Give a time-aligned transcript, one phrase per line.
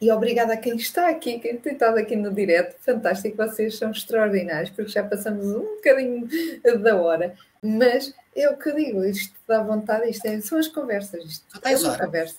[0.00, 2.76] E obrigada a quem está aqui, quem tem estado aqui no direto.
[2.80, 6.28] Fantástico, vocês são extraordinários, porque já passamos um bocadinho
[6.82, 7.34] da hora.
[7.62, 11.24] Mas é o que eu digo, isto dá vontade, isto é, são as conversas.
[11.24, 12.04] Isto é uma hora.
[12.04, 12.36] conversa.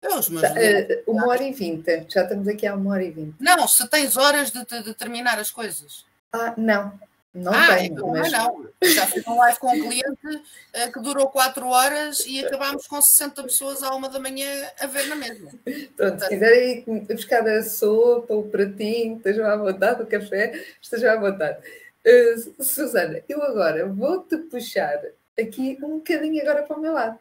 [0.00, 0.50] Deus, mas...
[0.52, 3.34] Uh, uma hora e vinte, já estamos aqui há uma hora e vinte.
[3.40, 6.06] Não, se tens horas de, de, de terminar as coisas.
[6.32, 6.92] Ah, não,
[7.34, 7.92] não ah, tenho.
[7.92, 8.32] Então, mas...
[8.32, 8.68] não.
[8.82, 13.00] Já fiz um live com um cliente uh, que durou 4 horas e acabámos com
[13.00, 14.46] 60 pessoas à uma da manhã
[14.80, 15.50] a ver na mesma.
[15.96, 21.12] Pronto, se quiserem ir buscar a sopa, o pratinho, estejam à vontade, o café, estejam
[21.12, 21.58] à vontade.
[22.06, 25.00] Uh, Susana, eu agora vou-te puxar
[25.38, 27.18] aqui um bocadinho agora para o meu lado.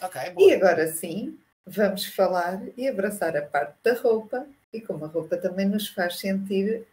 [0.00, 0.50] Ok, boa.
[0.50, 5.36] E agora sim, vamos falar e abraçar a parte da roupa e como a roupa
[5.36, 6.84] também nos faz sentir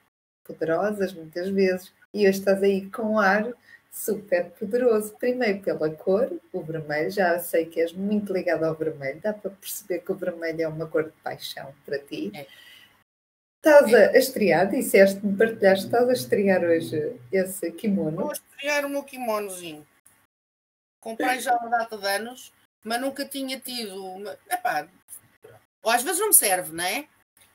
[0.43, 3.53] poderosas muitas vezes e hoje estás aí com um ar
[3.91, 5.15] super poderoso.
[5.17, 9.51] Primeiro pela cor, o vermelho, já sei que és muito ligado ao vermelho, dá para
[9.51, 12.31] perceber que o vermelho é uma cor de paixão para ti.
[12.33, 12.47] É.
[13.63, 18.23] Estás a estrear, disseste-me, partilhaste, estás a estrear hoje esse kimono?
[18.23, 19.85] Vou estrear o meu kimonozinho.
[20.99, 22.51] Comprei já uma data de anos,
[22.83, 24.03] mas nunca tinha tido.
[24.03, 24.35] Uma...
[24.49, 24.87] Epá,
[25.83, 27.07] ou às vezes não me serve, não é?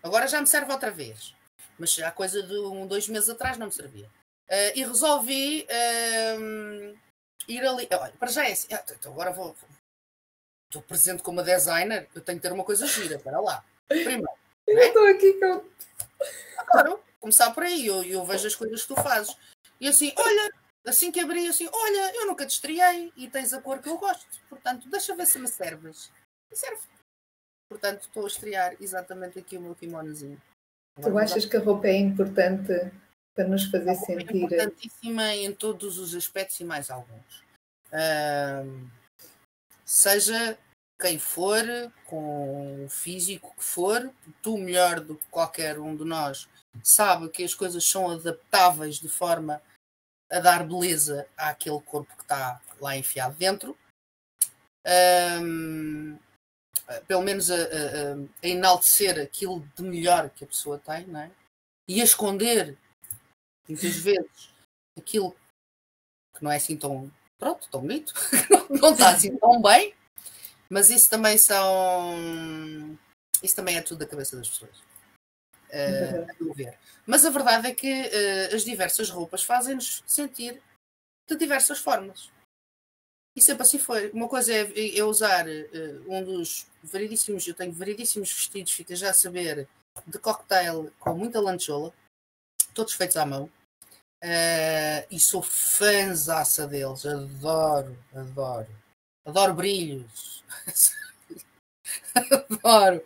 [0.02, 1.34] Agora já me serve outra vez.
[1.76, 4.08] Mas há coisa de um, dois meses atrás não me servia.
[4.48, 6.98] Uh, e resolvi uh,
[7.48, 7.89] ir ali.
[7.91, 8.72] Olha, para já é assim.
[8.72, 9.56] Ah, então agora vou.
[10.70, 13.19] Estou presente como designer, eu tenho que ter uma coisa gira.
[13.19, 13.64] Para lá.
[13.88, 14.28] Primeiro.
[14.66, 14.86] Eu né?
[14.86, 15.64] estou aqui com.
[16.66, 17.86] Claro, começar por aí.
[17.86, 19.36] Eu, eu vejo as coisas que tu fazes.
[19.80, 20.53] E assim, olha,
[20.86, 23.98] assim que abri, assim, olha, eu nunca te estreiei e tens a cor que eu
[23.98, 24.27] gosto.
[24.48, 26.10] Portanto, deixa ver se me serves.
[26.50, 26.83] E serve.
[27.69, 30.41] Portanto, estou a estrear exatamente aqui o meu kimonozinho.
[31.00, 32.72] Tu achas que a roupa é importante
[33.36, 34.34] para nos fazer sentir.
[34.34, 37.44] É importantíssima em todos os aspectos e mais alguns.
[37.92, 38.90] Uh,
[39.84, 40.58] seja
[40.98, 41.62] quem for,
[42.06, 44.10] com o físico que for,
[44.42, 46.48] tu melhor do que qualquer um de nós
[46.82, 49.62] sabe que as coisas são adaptáveis de forma
[50.30, 53.76] a dar beleza àquele corpo que está lá enfiado dentro.
[55.42, 56.19] Um,
[57.06, 61.30] pelo menos a, a, a, enaltecer aquilo de melhor que a pessoa tem, não é?
[61.88, 62.76] E a esconder
[63.69, 64.54] muitas vezes
[64.99, 65.37] aquilo
[66.37, 68.12] que não é assim tão pronto, tão bonito,
[68.71, 69.94] não está assim tão bem,
[70.69, 72.99] mas isso também são
[73.43, 74.78] isso também é tudo da cabeça das pessoas.
[75.69, 76.78] Uh, a ver.
[77.06, 80.62] Mas a verdade é que uh, as diversas roupas fazem-nos sentir
[81.28, 82.31] de diversas formas.
[83.37, 84.10] E sempre assim foi.
[84.10, 89.10] Uma coisa é, é usar uh, um dos variedíssimos, eu tenho variedíssimos vestidos, fica já
[89.10, 89.69] a saber,
[90.06, 91.93] de cocktail com muita lanchola,
[92.72, 93.50] todos feitos à mão.
[94.26, 98.66] Uh, e sou fãzaça deles, adoro, adoro.
[99.25, 100.42] Adoro brilhos.
[102.12, 103.04] adoro.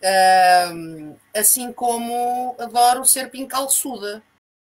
[0.00, 4.22] Uh, assim como adoro ser pincalçuda.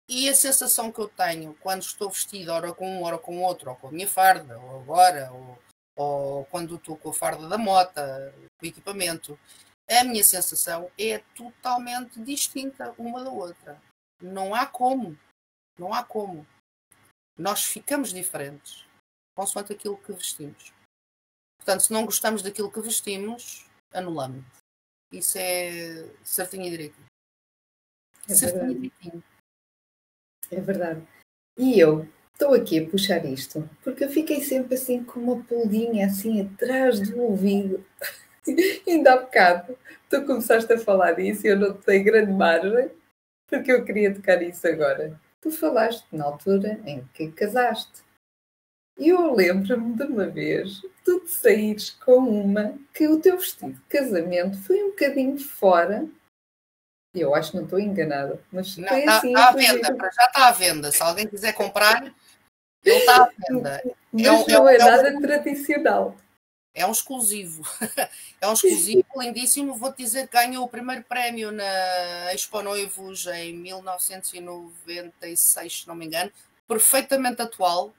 [0.07, 3.71] E a sensação que eu tenho quando estou vestida, ora com um, ora com outro,
[3.71, 5.59] ou com a minha farda, ou agora, ou,
[5.95, 8.31] ou quando estou com a farda da mota,
[8.61, 9.39] o equipamento,
[9.89, 13.81] a minha sensação é totalmente distinta uma da outra.
[14.21, 15.17] Não há como.
[15.81, 16.45] Não há como.
[17.35, 18.85] Nós ficamos diferentes
[19.35, 20.71] consoante aquilo que vestimos.
[21.57, 24.45] Portanto, se não gostamos daquilo que vestimos, anulamos.
[25.11, 27.07] Isso é certinho e direitinho.
[28.29, 29.23] É certinho e direitinho.
[30.51, 31.07] É verdade.
[31.57, 36.05] E eu estou aqui a puxar isto porque eu fiquei sempre assim com uma pulguinha
[36.05, 37.83] assim atrás do ouvido.
[38.87, 39.75] Ainda há bocado
[40.07, 42.91] tu começaste a falar disso e eu não tenho grande margem
[43.47, 48.03] porque eu queria tocar isso agora tu falaste na altura em que casaste.
[48.97, 53.81] Eu lembro-me de uma vez tu te saíres com uma que o teu vestido de
[53.81, 56.07] casamento foi um bocadinho fora.
[57.13, 59.29] Eu acho que não estou enganada, mas não, foi está, assim.
[59.29, 60.91] Está à venda, já está à venda.
[60.91, 62.13] Se alguém quiser comprar,
[62.85, 63.81] ele está à venda.
[64.13, 66.15] Mas é, não é, é nada é tradicional.
[66.73, 67.63] É um exclusivo.
[68.41, 69.75] É um exclusivo lindíssimo.
[69.75, 76.07] Vou-te dizer que ganhou o primeiro prémio na Expo Noivos em 1996, se não me
[76.07, 76.31] engano.
[76.67, 77.93] Perfeitamente atual,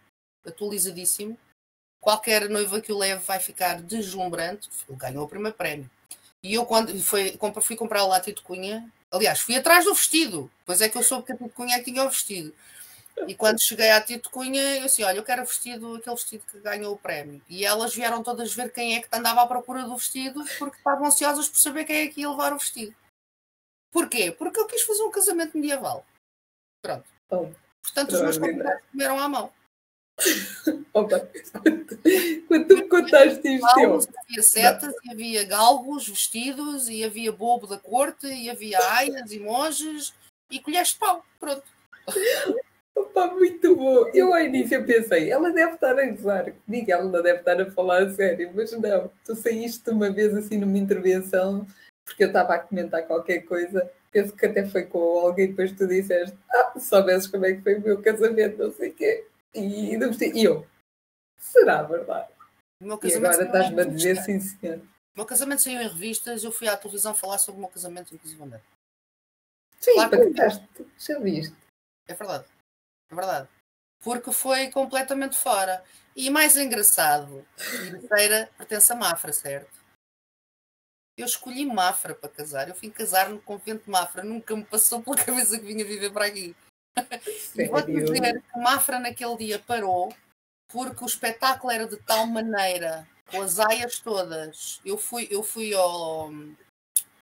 [0.44, 1.38] atualizadíssimo.
[2.00, 4.68] Qualquer noiva que o leve vai ficar deslumbrante.
[4.88, 5.88] Ele ganhou o primeiro prémio.
[6.42, 10.50] E eu, quando fui, fui comprar lá a Tito Cunha, aliás, fui atrás do vestido.
[10.66, 12.52] Pois é que eu soube que a Tito Cunha é tinha o vestido.
[13.26, 16.44] E quando cheguei à Tito Cunha, eu assim, olha, eu quero o vestido, aquele vestido
[16.50, 17.42] que ganhou o prémio.
[17.48, 21.06] E elas vieram todas ver quem é que andava à procura do vestido, porque estavam
[21.06, 22.94] ansiosas por saber quem é que ia levar o vestido.
[23.92, 24.32] Porquê?
[24.32, 26.04] Porque eu quis fazer um casamento medieval.
[26.82, 27.04] Pronto.
[27.30, 27.50] Oh,
[27.82, 29.52] Portanto, os meus convidados comeram à mão.
[30.94, 31.20] Opa,
[32.48, 33.94] quando, tu me contaste isto, eu...
[33.94, 39.40] havia setas, e havia galgos vestidos, e havia bobo da corte, e havia aias e
[39.40, 40.14] monges,
[40.50, 41.24] e colheres de pau.
[41.40, 41.64] Pronto.
[42.94, 44.08] Opa, muito bom.
[44.14, 47.70] Eu ao início pensei, ela deve estar a gozar comigo, ela não deve estar a
[47.70, 51.66] falar a sério, mas não, tu saíste uma vez assim numa intervenção,
[52.04, 55.86] porque eu estava a comentar qualquer coisa, penso que até foi com alguém, depois tu
[55.86, 59.26] disseste, ah, soubesses como é que foi o meu casamento, não sei o quê.
[59.54, 60.66] E, e eu,
[61.38, 62.28] será verdade?
[62.80, 64.78] e agora estás-me a dizer sim, senhor.
[64.78, 68.14] O meu casamento saiu em revistas, eu fui à televisão falar sobre o meu casamento,
[68.14, 68.42] inclusive.
[69.78, 70.66] Sim, claro contaste,
[70.98, 71.54] já viste.
[72.08, 72.46] É verdade,
[73.12, 73.48] é verdade.
[74.02, 75.84] Porque foi completamente fora.
[76.16, 79.80] E mais engraçado, terceira pertence a Mafra, certo?
[81.16, 82.68] Eu escolhi Mafra para casar.
[82.68, 84.24] Eu fui casar no convento de Mafra.
[84.24, 86.56] Nunca me passou pela cabeça que vinha viver para aqui.
[87.70, 90.12] Vou-te dizer que Mafra naquele dia parou
[90.68, 94.80] porque o espetáculo era de tal maneira, com as aias todas.
[94.84, 96.30] Eu fui, eu fui ao,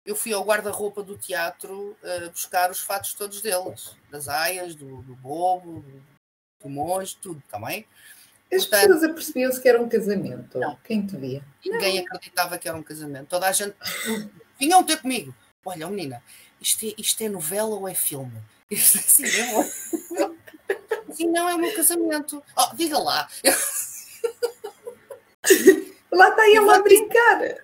[0.05, 5.01] eu fui ao guarda-roupa do teatro uh, buscar os fatos todos deles, das aias, do,
[5.01, 6.03] do bobo, do,
[6.61, 7.85] do monge, tudo também.
[8.51, 10.59] As Portanto, pessoas apercebiam-se que era um casamento.
[10.59, 10.75] Não.
[10.83, 11.43] Quem te via?
[11.65, 12.05] Ninguém não.
[12.05, 13.27] acreditava que era um casamento.
[13.27, 13.75] Toda a gente
[14.59, 15.33] vinham ter comigo.
[15.65, 16.21] Olha, menina,
[16.61, 18.37] isto é, isto é novela ou é filme?
[18.69, 19.63] Isto é cinema.
[21.13, 22.43] Sim, não é o meu casamento.
[22.57, 23.29] Oh, diga lá.
[26.11, 27.62] lá está ele a brincar.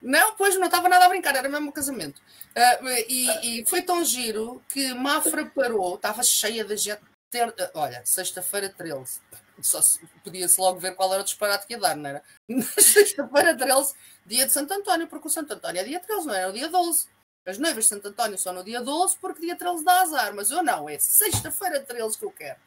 [0.00, 2.20] Não, pois não estava nada a brincar, era mesmo o casamento.
[2.56, 7.02] Uh, e, e, foi tão giro que Mafra parou, estava cheia de gente.
[7.30, 9.20] Ter, uh, olha, sexta-feira 13.
[9.62, 9.80] Só
[10.24, 12.22] podia-se logo ver qual era o disparate que ia dar, não era?
[12.80, 13.94] Sexta-feira 13,
[14.24, 16.46] dia de Santo António, porque o Santo António é dia 13, não é?
[16.48, 17.06] o dia 12.
[17.46, 20.50] As noivas de Santo António são no dia 12 porque dia 13 dá azar, mas
[20.50, 22.58] eu não, é sexta-feira 13 que eu quero.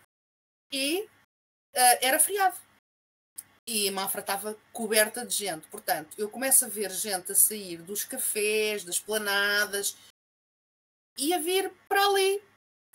[0.72, 2.58] E uh, era feriado.
[3.66, 5.68] E a Mafra estava coberta de gente.
[5.68, 9.96] Portanto, eu começo a ver gente a sair dos cafés, das planadas
[11.18, 12.42] e a vir para ali,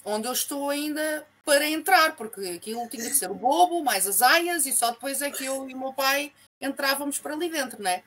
[0.05, 4.21] onde eu estou ainda para entrar, porque aquilo tinha que ser o bobo, mais as
[4.21, 7.83] aias, e só depois é que eu e o meu pai entrávamos para ali dentro,
[7.83, 8.05] né?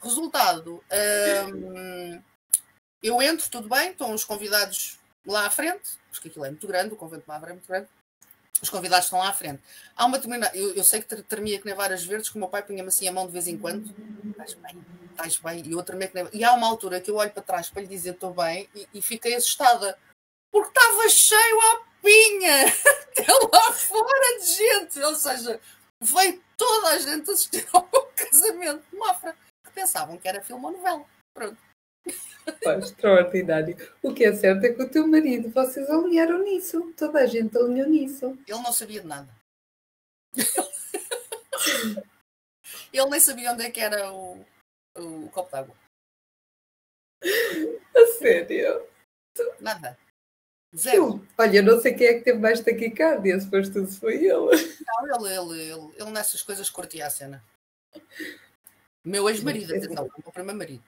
[0.00, 0.84] Resultado,
[1.52, 2.22] hum,
[3.02, 6.94] eu entro, tudo bem, estão os convidados lá à frente, porque aquilo é muito grande,
[6.94, 7.88] o convento de Mavra é muito grande.
[8.62, 9.62] Os convidados estão lá à frente.
[9.96, 10.56] Há uma determinada.
[10.56, 13.08] Eu, eu sei que tremia que nem várias verdes, que o meu pai punha-me assim
[13.08, 13.94] a mão de vez em quando.
[14.30, 15.62] Estás bem, estás bem.
[15.66, 16.28] E eu que nem.
[16.32, 18.88] E há uma altura que eu olho para trás para lhe dizer estou bem e,
[18.94, 19.98] e fiquei assustada.
[20.52, 22.66] Porque estava cheio à pinha!
[23.10, 25.00] Até lá fora de gente!
[25.00, 25.60] Ou seja,
[26.00, 30.64] veio toda a gente assistir ao meu casamento de Mafra, que pensavam que era filme
[30.64, 31.04] ou novela.
[31.34, 31.58] Pronto.
[32.62, 33.76] Extraordinário.
[34.02, 36.92] O que é certo é que o teu marido, vocês alinharam nisso.
[36.96, 38.38] Toda a gente alinhou nisso.
[38.46, 39.28] Ele não sabia de nada.
[42.92, 44.44] Ele nem sabia onde é que era o,
[44.96, 45.74] o copo d'água.
[47.22, 48.86] A sério?
[49.60, 49.98] Nada.
[50.76, 51.26] Zero.
[51.38, 54.28] Olha, não sei quem é que teve mais taquicardia, se foste tu, se foi ele.
[54.28, 57.44] Não, ele, ele, ele, ele nessas coisas curtia a cena.
[59.04, 60.84] Meu ex-marido, atenção, o meu primeiro marido.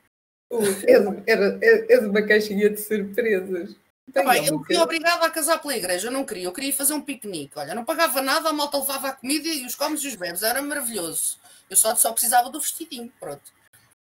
[0.87, 3.77] É de uma caixinha de surpresas.
[4.13, 6.95] Tá bem, eu fui obrigada a casar pela igreja, eu não queria, eu queria fazer
[6.95, 7.59] um piquenique.
[7.59, 10.45] Olha, não pagava nada, a malta levava a comida e os comes e os bebes,
[10.45, 11.39] era maravilhoso.
[11.69, 13.53] Eu só, só precisava do vestidinho, pronto.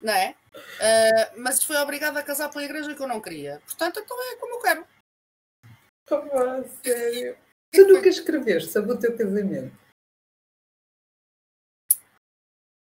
[0.01, 0.33] Não é?
[0.55, 3.61] Uh, mas fui obrigada a casar pela igreja que eu não queria.
[3.65, 4.87] Portanto, então é como eu quero.
[6.11, 7.37] Oh, sério?
[7.71, 9.77] Tu nunca escreveste sobre o teu casamento?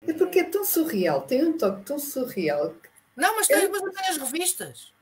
[0.06, 2.75] É porque é tão surreal, tem um toque tão surreal
[3.16, 4.92] não, mas tem, mas tem as revistas.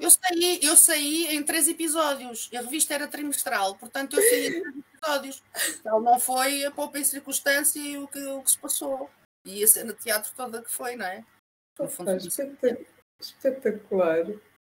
[0.00, 2.48] Eu saí, eu saí em três episódios.
[2.54, 5.42] A revista era trimestral, portanto eu saí em três episódios.
[5.80, 9.10] Então não foi a poupa em circunstância e o que, o que se passou.
[9.44, 11.24] E a cena de teatro toda que foi, não é?
[11.78, 12.10] No fundo,
[13.20, 14.24] espetacular.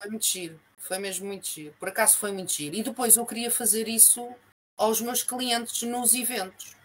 [0.01, 0.59] Foi muito giro.
[0.77, 1.75] Foi mesmo muito giro.
[1.79, 2.75] Por acaso foi muito giro.
[2.75, 4.33] E depois eu queria fazer isso
[4.77, 6.75] aos meus clientes nos eventos.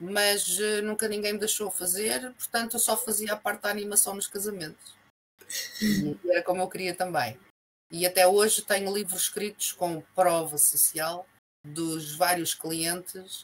[0.00, 4.14] Mas uh, nunca ninguém me deixou fazer, portanto eu só fazia a parte da animação
[4.14, 4.94] nos casamentos.
[6.28, 7.38] Era como eu queria também.
[7.90, 11.26] E até hoje tenho livros escritos com prova social
[11.66, 13.42] dos vários clientes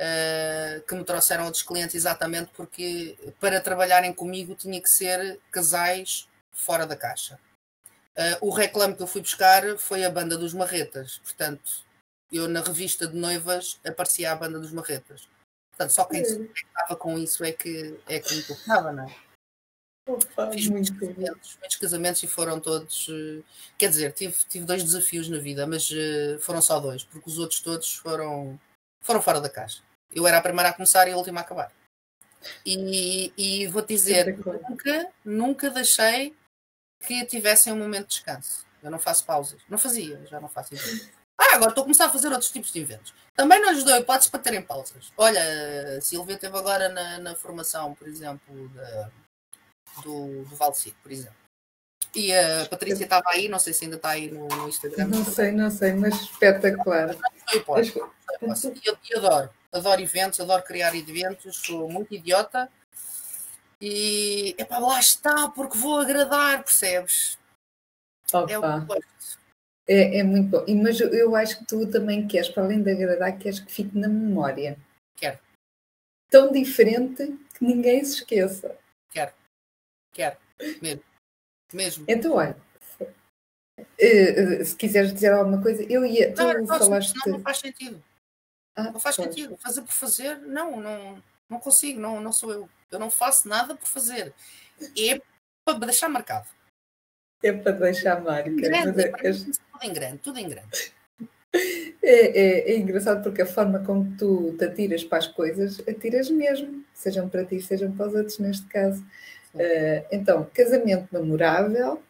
[0.00, 6.28] uh, que me trouxeram outros clientes exatamente porque para trabalharem comigo tinha que ser casais
[6.52, 7.38] fora da caixa.
[8.16, 11.86] Uh, o reclame que eu fui buscar foi a banda dos Marretas, portanto,
[12.32, 15.28] eu na revista de noivas aparecia a banda dos Marretas.
[15.70, 19.27] Portanto, só quem se conectava com isso é que, é que me tocava, não é?
[20.08, 23.08] Opa, Fiz muitos casamentos, muitos casamentos, e foram todos.
[23.10, 23.42] Eh,
[23.76, 27.38] quer dizer, tive, tive dois desafios na vida, mas uh, foram só dois, porque os
[27.38, 28.58] outros todos foram,
[29.02, 29.82] foram fora da caixa.
[30.10, 31.70] Eu era a primeira a começar e a última a acabar.
[32.64, 36.34] E, e vou-te dizer, nunca, nunca deixei
[37.06, 38.66] que tivessem um momento de descanso.
[38.82, 39.60] Eu não faço pausas.
[39.68, 41.10] Não fazia, já não faço isso.
[41.36, 43.12] Ah, agora estou a começar a fazer outros tipos de eventos.
[43.34, 45.12] Também não lhes dou hipóteses para terem pausas.
[45.16, 49.10] Olha, a Silvia esteve agora na, na formação, por exemplo, da,
[50.02, 50.56] do, do
[51.02, 51.38] por exemplo.
[52.14, 55.06] E a Patrícia estava aí, não sei se ainda está aí no, no Instagram.
[55.06, 57.14] Não sei, não sei, mas espetacular.
[57.52, 59.50] E adoro.
[59.70, 62.70] Adoro eventos, adoro criar eventos, sou muito idiota.
[63.80, 67.38] E epá, lá está, porque vou agradar, percebes?
[68.32, 68.52] Opa.
[68.52, 69.38] É o que gosto.
[69.86, 70.64] É, é muito bom.
[70.82, 74.08] Mas eu acho que tu também queres, para além de agradar, queres que fique na
[74.08, 74.76] memória.
[75.16, 75.38] Quero.
[76.30, 78.76] Tão diferente que ninguém se esqueça.
[79.10, 79.32] Quero.
[80.18, 80.36] Quero.
[80.82, 81.02] Mesmo.
[81.72, 82.04] Mesmo.
[82.08, 82.56] Então, olha,
[83.96, 86.34] eh, se quiseres dizer alguma coisa, eu ia.
[86.34, 87.14] Tu não, falaste.
[87.24, 88.02] Não, não faz sentido.
[88.74, 89.56] Ah, não faz sentido.
[89.58, 92.68] Fazer por fazer, não, não, não consigo, não, não sou eu.
[92.90, 94.34] Eu não faço nada por fazer.
[94.98, 95.20] É
[95.64, 96.48] para deixar marcado.
[97.40, 98.50] É para deixar marca.
[98.50, 100.92] Grande, é, é, tudo em grande, tudo em grande.
[102.02, 106.28] É, é, é, engraçado porque a forma como tu te atiras para as coisas, atiras
[106.28, 109.04] mesmo, sejam para ti, sejam para os outros neste caso.
[109.54, 112.02] Uh, então, casamento memorável.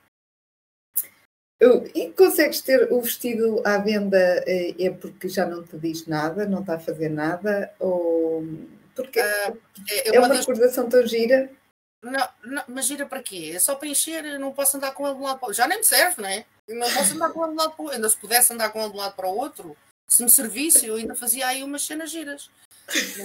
[1.60, 6.06] Eu, e consegues ter o vestido à venda uh, é porque já não te diz
[6.06, 7.74] nada, não está a fazer nada?
[7.78, 8.44] Ou
[8.94, 9.58] porque uh,
[9.90, 11.50] é, é uma recordação tão gira?
[12.02, 13.52] Não, não, mas gira para quê?
[13.54, 15.48] É só para encher, eu não posso andar com ele de um lado para o
[15.48, 15.56] outro.
[15.56, 16.44] Já nem me serve, não é?
[16.68, 17.96] Eu não posso andar com ele de um lado para o outro.
[17.96, 19.76] Ainda se pudesse andar com ele de um lado para o outro,
[20.08, 22.50] se me servisse, eu ainda fazia aí umas cenas giras.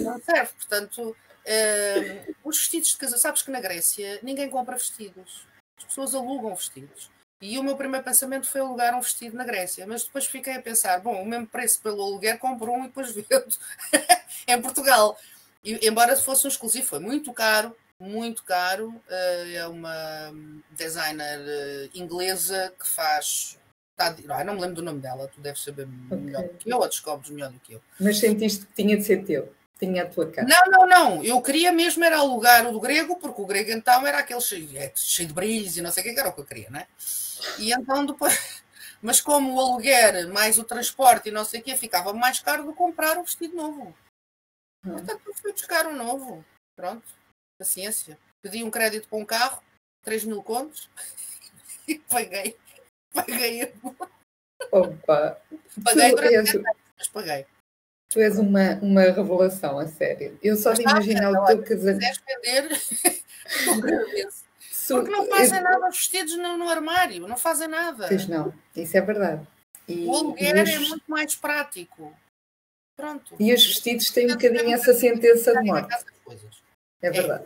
[0.01, 5.45] Não serve, portanto, Uh, os vestidos de casa, sabes que na Grécia ninguém compra vestidos,
[5.77, 7.12] as pessoas alugam vestidos.
[7.41, 10.62] E o meu primeiro pensamento foi alugar um vestido na Grécia, mas depois fiquei a
[10.62, 13.27] pensar: bom, o mesmo preço pelo aluguer, compro um e depois vendo
[14.47, 15.19] em Portugal.
[15.62, 18.89] E, embora fosse um exclusivo, foi muito caro, muito caro.
[18.89, 20.33] Uh, é uma
[20.71, 23.59] designer uh, inglesa que faz.
[23.97, 26.17] Tá, não me lembro do nome dela, tu deves saber okay.
[26.17, 27.81] melhor do que eu, ou descobres melhor do que eu.
[28.00, 29.53] Mas sentiste que tinha de ser teu?
[29.85, 30.47] Tinha a tua cara.
[30.47, 31.23] Não, não, não.
[31.23, 34.77] Eu queria mesmo era alugar o do grego, porque o grego então era aquele cheio,
[34.77, 36.87] é, cheio de brilhos e não sei o que era o que eu queria, né?
[37.59, 38.33] E então depois.
[39.01, 42.63] Mas como o aluguer mais o transporte e não sei o que ficava mais caro
[42.63, 43.93] do que comprar o vestido novo.
[44.85, 44.93] Hum.
[44.93, 46.45] Portanto, eu fui buscar um novo.
[46.73, 47.03] Pronto,
[47.59, 48.17] paciência.
[48.41, 49.61] Pedi um crédito para um carro,
[50.03, 50.89] 3 mil contos,
[51.85, 52.57] e paguei.
[53.13, 53.73] Paguei.
[54.71, 55.41] Opa!
[55.83, 56.57] Paguei durante
[56.97, 57.45] mas paguei.
[58.13, 60.38] Tu és uma, uma revelação, a sério.
[60.43, 62.13] Eu só de imaginar o teu casamento.
[62.13, 62.79] Se vender,
[64.88, 65.63] Porque não fazem eu...
[65.63, 68.08] nada vestidos no, no, armário, não fazem nada.
[68.08, 69.48] Pois não, isso é verdade.
[69.88, 70.70] E, o aluguer os...
[70.70, 72.15] é muito mais prático.
[72.96, 73.36] Pronto.
[73.39, 76.05] E os vestidos têm um bocadinho essa sentença de morte.
[77.01, 77.46] É verdade.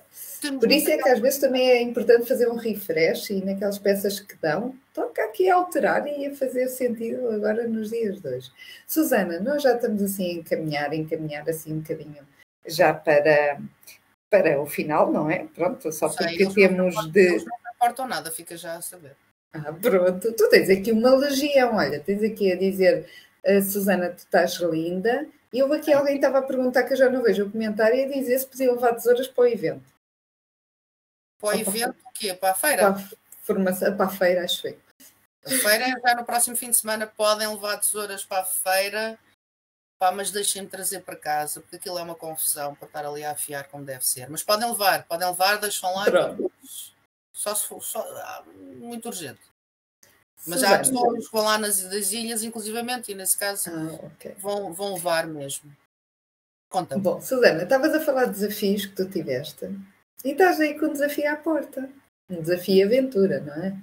[0.59, 4.19] Por isso é que às vezes também é importante fazer um refresh e naquelas peças
[4.19, 8.51] que dão, toca aqui a alterar e a fazer sentido agora nos dias de hoje.
[8.87, 12.27] Susana, nós já estamos assim a encaminhar, a encaminhar assim um bocadinho
[12.67, 13.59] já para,
[14.29, 15.47] para o final, não é?
[15.55, 17.19] Pronto, só porque Sei, temos não, de.
[17.19, 19.15] Eles não importam nada, fica já a saber.
[19.53, 23.07] Ah, pronto, tu tens aqui uma legião, olha, tens aqui a dizer,
[23.45, 26.97] uh, Susana, tu estás linda, e houve aqui alguém que estava a perguntar que eu
[26.97, 29.96] já não vejo o comentário e a dizer se podia levar tesouras para o evento.
[31.39, 32.33] Para o evento o quê?
[32.33, 32.93] Para a feira?
[32.93, 33.09] Para a,
[33.43, 34.77] formação, para a feira, acho que
[35.45, 39.19] A feira é já no próximo fim de semana podem levar tesouras para a feira,
[39.99, 43.31] pá, mas deixem-me trazer para casa, porque aquilo é uma confusão para estar ali a
[43.31, 44.29] afiar como deve ser.
[44.29, 46.05] Mas podem levar, podem levar, deixam lá.
[47.31, 48.43] Só se for só, ah,
[48.77, 49.41] muito urgente.
[50.45, 54.33] Mas há pessoas que vão lá nas das ilhas, inclusivamente, e nesse caso ah, okay.
[54.39, 55.75] vão, vão levar mesmo.
[56.69, 57.01] Conta-me.
[57.01, 59.69] Bom, Susana, estavas a falar de desafios que tu tiveste.
[60.27, 61.89] E estás aí com um desafio à porta.
[62.29, 63.77] Um desafio aventura, não é?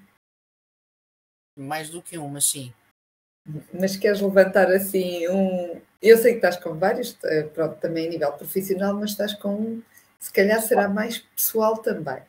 [1.59, 2.71] Mais do que um, mas sim.
[3.73, 5.81] Mas queres levantar assim um.
[6.03, 9.55] Eu sei que estás com vários, eh, pronto, também a nível profissional, mas estás com
[9.55, 9.83] um.
[10.21, 12.23] Se calhar será mais pessoal também.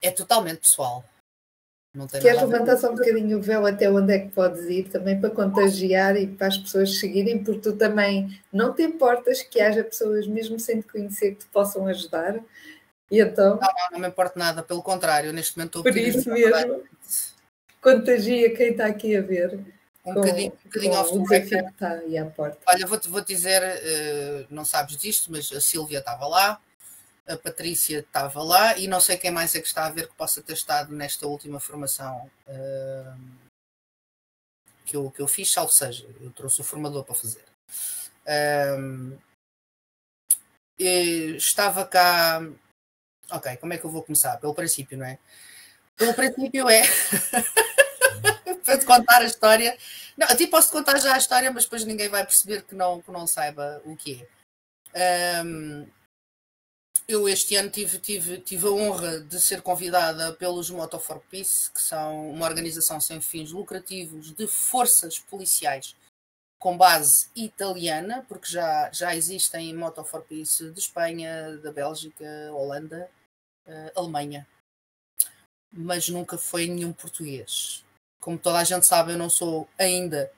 [0.00, 1.04] É totalmente pessoal.
[2.12, 5.30] Queres levantar só um bocadinho o véu até onde é que podes ir também para
[5.30, 10.28] contagiar e para as pessoas seguirem, porque tu também não te importas que haja pessoas,
[10.28, 12.40] mesmo sem te conhecer, que te possam ajudar
[13.10, 13.56] e então?
[13.56, 16.84] Não, não, não me importa nada, pelo contrário, neste momento estou Por isso mesmo,
[17.80, 19.58] contagia quem está aqui a ver.
[20.04, 22.58] Um com, bocadinho, um bocadinho off o desafio que está aí à porta.
[22.66, 26.60] Olha, vou-te vou dizer, uh, não sabes disto, mas a Sílvia estava lá,
[27.26, 30.14] a Patrícia estava lá e não sei quem mais é que está a ver que
[30.14, 33.20] possa ter estado nesta última formação uh,
[34.86, 37.44] que, eu, que eu fiz, salvo seja, eu trouxe o formador para fazer.
[38.26, 39.18] Uh,
[40.78, 42.42] estava cá.
[43.30, 44.36] Ok, como é que eu vou começar?
[44.38, 45.18] Pelo princípio, não é?
[45.96, 46.82] Pelo princípio é.
[48.64, 49.76] para te contar a história.
[50.16, 53.00] Não, a ti posso contar já a história, mas depois ninguém vai perceber que não,
[53.00, 54.26] que não saiba o que
[54.94, 55.42] é.
[55.44, 55.86] Um,
[57.08, 61.70] eu este ano tive, tive, tive a honra de ser convidada pelos Moto for Peace,
[61.70, 65.96] que são uma organização sem fins lucrativos de forças policiais
[66.58, 73.10] com base italiana, porque já, já existem Moto for Peace de Espanha, da Bélgica, Holanda,
[73.66, 74.46] uh, Alemanha.
[75.72, 77.84] Mas nunca foi nenhum português.
[78.20, 80.30] Como toda a gente sabe, eu não sou ainda,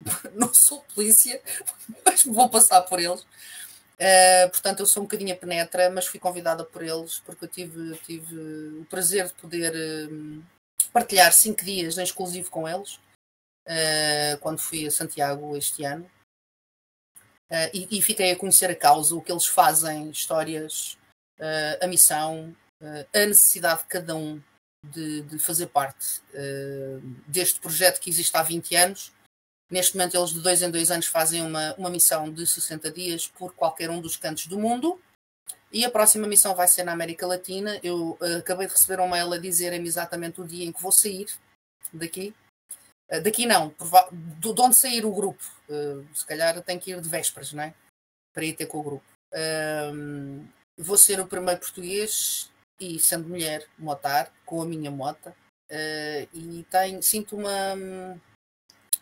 [0.34, 1.40] não sou polícia,
[2.04, 3.24] mas vou passar por eles.
[4.02, 7.48] Uh, portanto, eu sou um bocadinho a penetra, mas fui convidada por eles porque eu
[7.48, 10.42] tive, tive o prazer de poder uh,
[10.92, 12.96] partilhar cinco dias em exclusivo com eles
[13.68, 16.10] uh, quando fui a Santiago este ano.
[17.74, 20.96] E, e, fiquei a conhecer a causa, o que eles fazem, histórias,
[21.82, 22.56] a missão,
[23.14, 24.40] a necessidade de cada um
[24.84, 26.20] de, de fazer parte
[27.26, 29.12] deste projeto que existe há 20 anos
[29.72, 33.26] Neste momento, eles de dois em dois anos fazem uma, uma missão de 60 dias
[33.26, 35.00] por qualquer um dos cantos do mundo.
[35.72, 37.80] E a próxima missão vai ser na América Latina.
[37.82, 40.92] Eu uh, acabei de receber um mail a dizer-me exatamente o dia em que vou
[40.92, 41.24] sair
[41.90, 42.34] daqui.
[43.10, 43.74] Uh, daqui não,
[44.38, 45.42] de onde sair o grupo.
[45.70, 47.74] Uh, se calhar tenho que ir de vésperas, não é?
[48.34, 49.04] Para ir ter com o grupo.
[49.32, 50.46] Ehm,
[50.78, 55.34] vou ser o primeiro português e, sendo mulher, motar, com a minha mota.
[56.32, 57.76] e tenho, sinto uma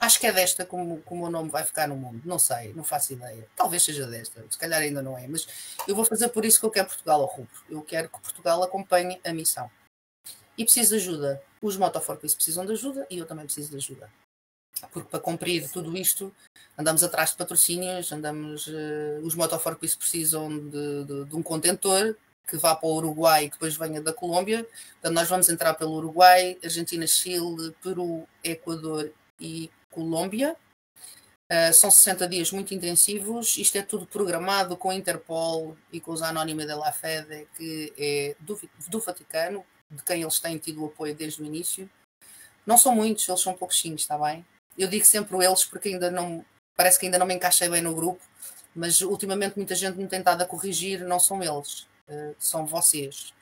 [0.00, 2.22] Acho que é desta como, como o nome vai ficar no mundo.
[2.24, 3.46] Não sei, não faço ideia.
[3.54, 5.28] Talvez seja desta, se calhar ainda não é.
[5.28, 5.46] Mas
[5.86, 7.52] eu vou fazer por isso que eu quero Portugal ao rubro.
[7.68, 9.70] Eu quero que Portugal acompanhe a missão.
[10.56, 11.42] E preciso de ajuda.
[11.60, 14.10] Os motoforpis precisam de ajuda e eu também preciso de ajuda.
[14.90, 16.34] Porque para cumprir tudo isto,
[16.78, 18.68] andamos atrás de patrocínios, andamos.
[18.68, 22.16] Uh, os motoforpis precisam de, de, de um contentor
[22.46, 24.66] que vá para o Uruguai e depois venha da Colômbia.
[24.94, 30.56] Portanto, nós vamos entrar pelo Uruguai, Argentina, Chile, Peru, Equador e Colômbia.
[31.50, 33.56] Uh, são 60 dias muito intensivos.
[33.56, 37.92] Isto é tudo programado com a Interpol e com os Anónima de la Fede, que
[37.98, 41.90] é do, do Vaticano, de quem eles têm tido o apoio desde o início.
[42.64, 44.46] Não são muitos, eles são pouquinhos, está bem?
[44.78, 46.44] Eu digo sempre eles porque ainda não.
[46.76, 48.22] Parece que ainda não me encaixei bem no grupo,
[48.74, 53.32] mas ultimamente muita gente me tem estado a corrigir, não são eles, uh, são vocês.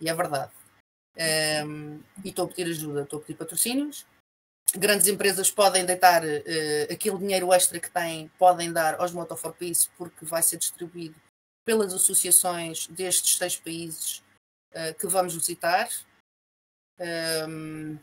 [0.00, 0.52] E é verdade.
[1.64, 4.06] Um, e estou a pedir ajuda, estou a pedir patrocínios
[4.76, 9.52] grandes empresas podem deitar uh, aquele dinheiro extra que têm, podem dar aos Moto for
[9.52, 11.16] Peace, porque vai ser distribuído
[11.64, 14.22] pelas associações destes seis países
[14.72, 15.88] uh, que vamos visitar.
[16.98, 17.98] Um,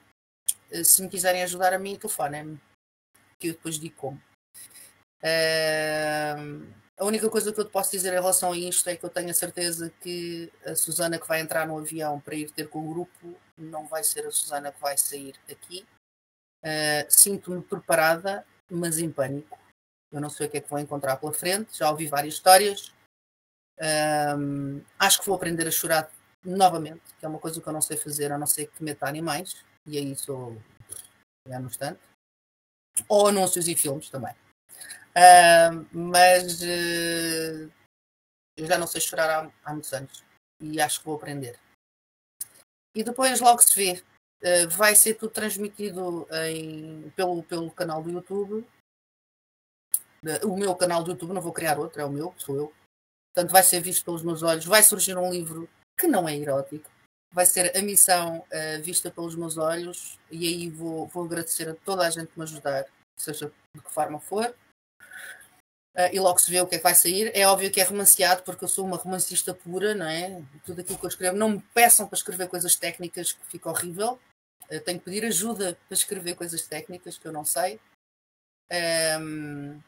[0.72, 2.60] ehm, se me quiserem ajudar a mim, telefonem-me,
[3.40, 4.22] que eu depois digo como.
[5.24, 9.04] Uh, a única coisa que eu te posso dizer em relação a isto é que
[9.04, 12.70] eu tenho a certeza que a Susana que vai entrar no avião para ir ter
[12.70, 15.86] com o grupo não vai ser a Susana que vai sair aqui
[16.64, 19.60] Uh, Sinto-me preparada, mas em pânico.
[20.12, 22.94] Eu não sei o que é que vou encontrar pela frente, já ouvi várias histórias.
[24.38, 26.10] Um, acho que vou aprender a chorar
[26.44, 29.08] novamente, que é uma coisa que eu não sei fazer, a não ser que meta
[29.08, 30.58] animais, e aí sou
[31.48, 32.00] já no instante.
[33.10, 34.34] Ou anúncios e filmes também.
[35.16, 37.72] Uh, mas uh,
[38.58, 40.24] eu já não sei chorar há, há muitos anos
[40.60, 41.60] e acho que vou aprender.
[42.96, 44.04] E depois logo se vê
[44.44, 48.68] Uh, vai ser tudo transmitido em, pelo, pelo canal do YouTube.
[50.22, 52.74] Uh, o meu canal do YouTube, não vou criar outro, é o meu, sou eu.
[53.34, 54.66] Portanto, vai ser visto pelos meus olhos.
[54.66, 56.92] Vai surgir um livro que não é erótico.
[57.32, 58.46] Vai ser a missão
[58.84, 60.20] vista pelos meus olhos.
[60.30, 62.86] E aí vou, vou agradecer a toda a gente que me ajudar,
[63.18, 64.54] seja de que forma for.
[65.96, 67.32] Uh, e logo se vê o que é que vai sair.
[67.36, 70.42] É óbvio que é romanceado, porque eu sou uma romancista pura, não é?
[70.66, 71.38] Tudo aquilo que eu escrevo.
[71.38, 74.20] Não me peçam para escrever coisas técnicas que fica horrível.
[74.70, 77.80] Eu tenho que pedir ajuda para escrever coisas técnicas que eu não sei.
[78.72, 79.80] Um,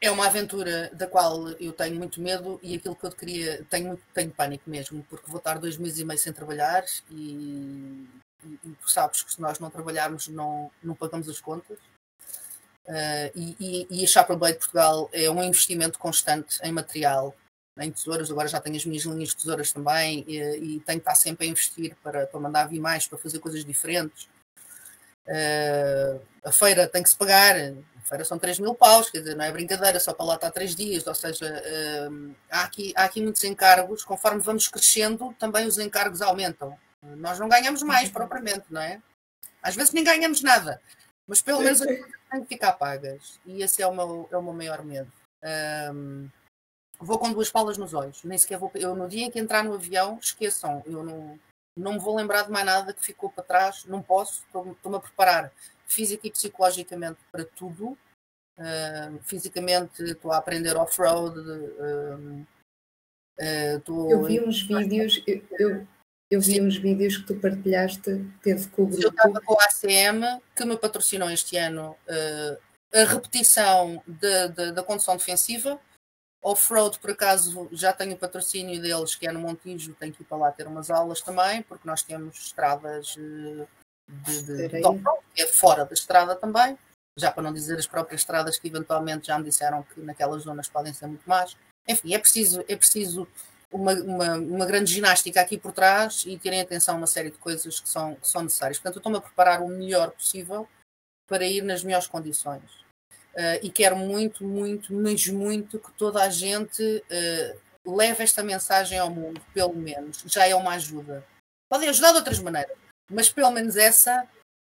[0.00, 4.00] é uma aventura da qual eu tenho muito medo e aquilo que eu queria, tenho,
[4.14, 8.06] tenho pânico mesmo, porque vou estar dois meses e meio sem trabalhar e,
[8.44, 11.78] e, e sabes que se nós não trabalharmos não, não pagamos as contas.
[12.88, 17.36] Uh, e, e, e, a Chapel Blade Portugal é um investimento constante em material,
[17.78, 21.10] em tesouras, agora já tenho as minhas linhas de tesouras também e, e tenho que
[21.10, 24.26] estar sempre a investir para, para mandar vir mais, para fazer coisas diferentes.
[25.26, 29.36] Uh, a feira tem que se pagar, a feira são 3 mil paus, quer dizer,
[29.36, 31.62] não é brincadeira, só para lá estar 3 dias, ou seja,
[32.10, 36.74] uh, há, aqui, há aqui muitos encargos, conforme vamos crescendo, também os encargos aumentam.
[37.02, 39.02] Nós não ganhamos mais propriamente, não é?
[39.62, 40.80] Às vezes nem ganhamos nada,
[41.28, 44.54] mas pelo menos tem que ficar pagas, e esse é o meu, é o meu
[44.54, 45.12] maior medo.
[45.94, 46.28] Um,
[46.98, 48.24] vou com duas palas nos olhos.
[48.24, 48.70] Nem sequer vou.
[48.74, 50.82] Eu, no dia em que entrar no avião, esqueçam.
[50.86, 51.38] Eu não,
[51.76, 53.84] não me vou lembrar de mais nada que ficou para trás.
[53.84, 54.42] Não posso.
[54.46, 55.52] Estou-me a preparar
[55.86, 57.96] física e psicologicamente para tudo.
[58.58, 61.38] Uh, fisicamente, estou a aprender off-road.
[61.38, 62.46] Uh,
[63.40, 65.22] uh, eu vi uns vídeos.
[65.26, 65.86] Eu, eu,
[66.30, 66.66] eu vi Sim.
[66.66, 69.02] uns vídeos que tu partilhaste, penso que o grupo.
[69.02, 71.96] Eu estava com a ACM, que me patrocinou este ano
[72.92, 75.78] a repetição de, de, da condução defensiva
[76.40, 80.24] Off-road, por acaso, já tenho o patrocínio deles, que é no Montijo, tenho que ir
[80.24, 83.66] para lá ter umas aulas também, porque nós temos estradas eh,
[84.08, 86.78] de, de, de off-road, que é fora da estrada também,
[87.18, 90.68] já para não dizer as próprias estradas que eventualmente já me disseram que naquelas zonas
[90.68, 91.56] podem ser muito mais.
[91.88, 93.26] Enfim, é preciso, é preciso
[93.72, 97.38] uma, uma, uma grande ginástica aqui por trás e terem atenção a uma série de
[97.38, 98.78] coisas que são, que são necessárias.
[98.78, 100.68] Portanto, eu estou-me a preparar o melhor possível
[101.28, 102.62] para ir nas melhores condições.
[103.34, 108.98] Uh, e quero muito, muito, mas muito que toda a gente uh, leve esta mensagem
[108.98, 110.24] ao mundo, pelo menos.
[110.26, 111.24] Já é uma ajuda.
[111.70, 112.76] Podem ajudar de outras maneiras,
[113.10, 114.26] mas pelo menos essa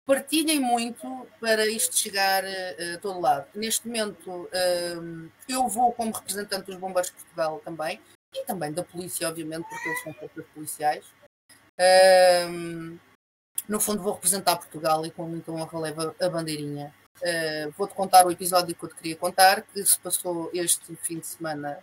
[0.08, 3.48] partilhem muito para isto chegar uh, a todo lado.
[3.54, 4.50] Neste momento,
[5.48, 8.00] eu vou como representante dos Bombeiros de Portugal também,
[8.36, 11.06] e também da polícia, obviamente, porque eles são forças policiais.
[13.68, 18.26] no fundo, vou representar Portugal e com muita honra levo a bandeirinha Uh, Vou-te contar
[18.26, 21.80] o episódio que eu te queria contar, que se passou este fim de semana.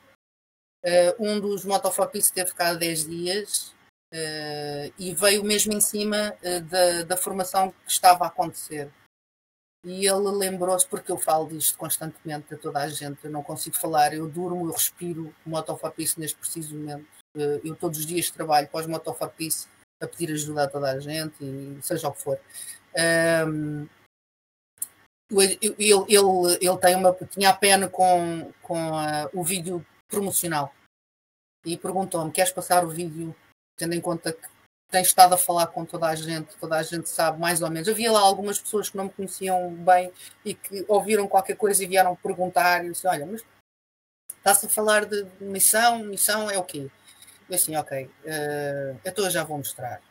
[0.85, 3.75] Uh, um dos motofopistas teve cá há 10 dias
[4.13, 6.37] uh, e veio mesmo em cima
[6.69, 8.91] da, da formação que estava a acontecer.
[9.85, 13.77] E ele lembrou-se, porque eu falo disto constantemente a toda a gente, eu não consigo
[13.77, 17.07] falar, eu durmo, eu respiro o motofopice neste preciso momento.
[17.35, 19.67] eu todos os dias trabalho pós motofopice
[20.01, 22.39] a pedir ajuda a toda a gente, e seja o que for.
[23.49, 23.89] Um,
[25.31, 30.73] ele, ele, ele tem uma, tinha a pena com, com uh, o vídeo promocional
[31.65, 33.35] e perguntou-me: queres passar o vídeo,
[33.77, 34.49] tendo em conta que
[34.93, 37.89] tens estado a falar com toda a gente, toda a gente sabe mais ou menos.
[37.89, 40.13] Havia lá algumas pessoas que não me conheciam bem
[40.45, 42.85] e que ouviram qualquer coisa e vieram perguntar.
[42.85, 43.43] E disse: Olha, mas
[44.37, 46.05] está-se a falar de missão?
[46.05, 46.91] Missão é o quê?
[47.49, 50.03] Eu assim, ok, uh, então eu já vou mostrar.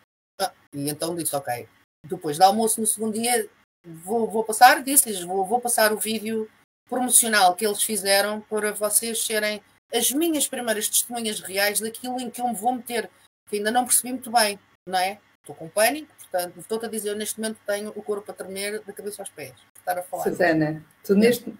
[0.42, 1.70] Ah, e então disse: Ok.
[2.04, 3.48] Depois do almoço, no segundo dia,
[3.86, 6.50] vou, vou passar, disse-lhes, vou, vou passar o vídeo
[6.90, 9.62] promocional que eles fizeram para vocês serem
[9.94, 13.08] as minhas primeiras testemunhas reais daquilo em que eu me vou meter,
[13.48, 15.20] que ainda não percebi muito bem, não é?
[15.40, 18.80] Estou com pânico, portanto, estou-te a dizer, eu neste momento tenho o corpo a tremer
[18.84, 19.56] da cabeça aos pés.
[19.78, 20.24] Estar a falar.
[20.24, 21.54] Susana, tu neste.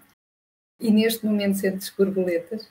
[0.80, 2.70] E neste momento sentes borboletas?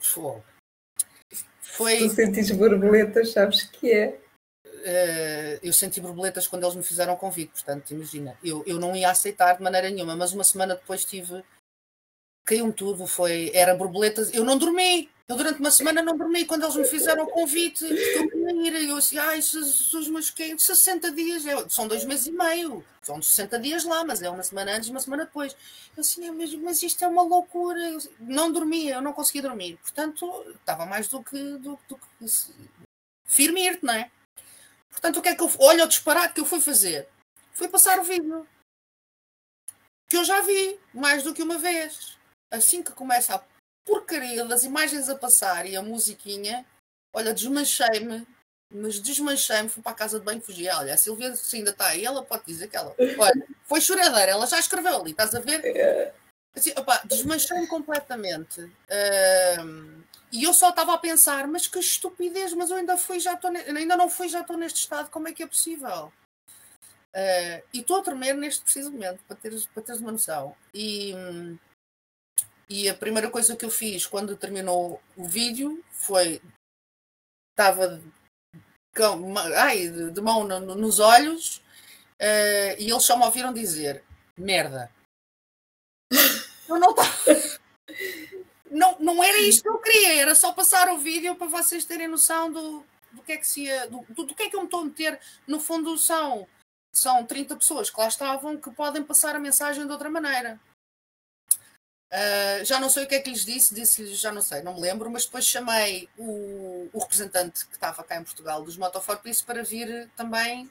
[0.00, 0.42] Foi.
[1.60, 1.96] Foi.
[1.96, 4.20] Se tu sentes borboletas, sabes que é
[4.82, 8.94] uh, eu senti borboletas quando eles me fizeram o convite, portanto, imagina, eu, eu não
[8.94, 11.42] ia aceitar de maneira nenhuma, mas uma semana depois tive.
[12.44, 13.52] Caiu-me tudo, foi.
[13.54, 14.34] Era borboletas.
[14.34, 15.08] Eu não dormi.
[15.32, 17.86] Eu durante uma semana não dormi quando eles me fizeram o convite.
[17.86, 18.86] Eu ir.
[18.86, 21.46] Eu assim, ai, Jesus, mas que 60 dias.
[21.46, 22.84] É, são dois meses e meio.
[23.00, 25.56] São 60 dias lá, mas é uma semana antes, uma semana depois.
[25.96, 27.80] Eu assim, mas, mas isto é uma loucura.
[27.80, 29.78] Eu, não dormia, eu não conseguia dormir.
[29.78, 32.26] Portanto, estava mais do que, do, do que
[33.24, 34.10] firme não é?
[34.90, 35.50] Portanto, o que é que eu.
[35.60, 37.08] Olha o disparate que eu fui fazer.
[37.54, 38.46] Fui passar o vídeo.
[40.10, 42.18] Que eu já vi mais do que uma vez.
[42.50, 43.51] Assim que começa a
[43.84, 46.64] porcaria das imagens a passar e a musiquinha,
[47.12, 48.26] olha, desmanchei-me.
[48.74, 50.66] Mas desmanchei-me, fui para a casa de banho e fugi.
[50.68, 52.94] Olha, a Silvia se ainda está aí, ela pode dizer que ela.
[53.18, 55.60] Olha, foi choradeira, ela já escreveu ali, estás a ver?
[55.64, 56.14] É.
[56.54, 56.70] Assim,
[57.04, 58.62] desmanchei-me completamente.
[58.62, 63.34] Uh, e eu só estava a pensar, mas que estupidez, mas eu ainda fui, já
[63.34, 66.10] estou, ainda não fui, já estou neste estado, como é que é possível?
[67.14, 70.56] Uh, e estou a tremer neste preciso momento, para teres, para teres uma noção.
[70.72, 71.14] E,
[72.72, 76.40] e a primeira coisa que eu fiz quando terminou o vídeo foi.
[77.50, 78.00] Estava
[79.58, 81.58] ai, de mão no, nos olhos
[82.20, 84.02] uh, e eles só me ouviram dizer:
[84.38, 84.90] merda.
[86.68, 87.12] Eu não estava
[88.70, 92.08] não, não era isto que eu queria, era só passar o vídeo para vocês terem
[92.08, 92.82] noção do,
[93.12, 94.80] do que é que se ia, do, do, do que é que eu me estou
[94.80, 95.20] a meter.
[95.46, 96.48] No fundo, são,
[96.90, 100.58] são 30 pessoas que lá estavam que podem passar a mensagem de outra maneira.
[102.12, 104.74] Uh, já não sei o que é que lhes disse, disse-lhes, já não sei, não
[104.74, 109.16] me lembro, mas depois chamei o, o representante que estava cá em Portugal dos Motofor
[109.22, 110.70] Peace para vir também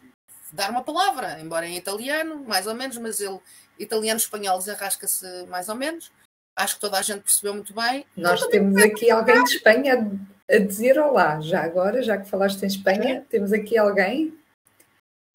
[0.53, 3.39] dar uma palavra, embora em italiano, mais ou menos, mas ele,
[3.79, 6.11] italiano-espanhol, desarrasca-se mais ou menos.
[6.55, 8.05] Acho que toda a gente percebeu muito bem.
[8.15, 10.11] Nós temos aqui alguém de Espanha
[10.49, 11.39] a dizer olá.
[11.39, 13.19] Já agora, já que falaste em Espanha, é.
[13.21, 14.37] temos aqui alguém.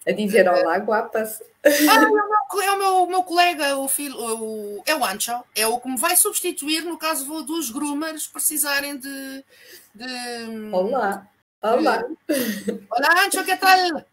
[0.07, 1.42] A dizer olá, guapas.
[1.64, 5.42] Ah, é o meu, é o meu, meu colega, o filho, o, é o Ancho,
[5.55, 9.45] é o que me vai substituir no caso dos groomers precisarem de.
[9.92, 11.27] de olá,
[11.61, 12.05] olá.
[12.29, 13.97] De, olá, Ancho, que tal?
[13.97, 14.05] uh,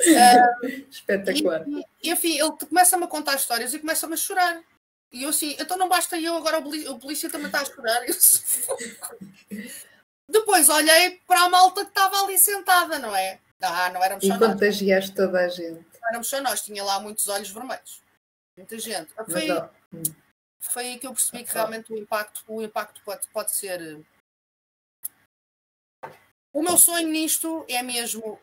[0.88, 1.64] Espetacular.
[1.66, 4.62] E, e, enfim, ele começa-me a contar histórias e começa-me a chorar.
[5.12, 8.02] E eu assim, então não basta eu, agora o, polícia também está a chorar.
[8.06, 8.14] Eu,
[10.28, 13.40] Depois olhei para a malta que estava ali sentada, não é?
[13.60, 14.48] Ah, não éramos e só nós.
[14.48, 15.86] E contagiaste toda a gente.
[16.00, 18.02] Não éramos só nós, tinha lá muitos olhos vermelhos.
[18.56, 19.12] Muita gente.
[19.12, 19.70] Foi, Mas,
[20.60, 24.04] foi aí que eu percebi que realmente o impacto, o impacto pode, pode ser.
[26.52, 28.40] O meu sonho nisto é mesmo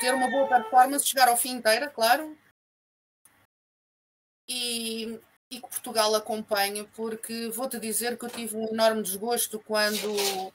[0.00, 2.36] ter uma boa performance, chegar ao fim inteira, claro.
[4.48, 10.14] E, e que Portugal acompanhe, porque vou-te dizer que eu tive um enorme desgosto quando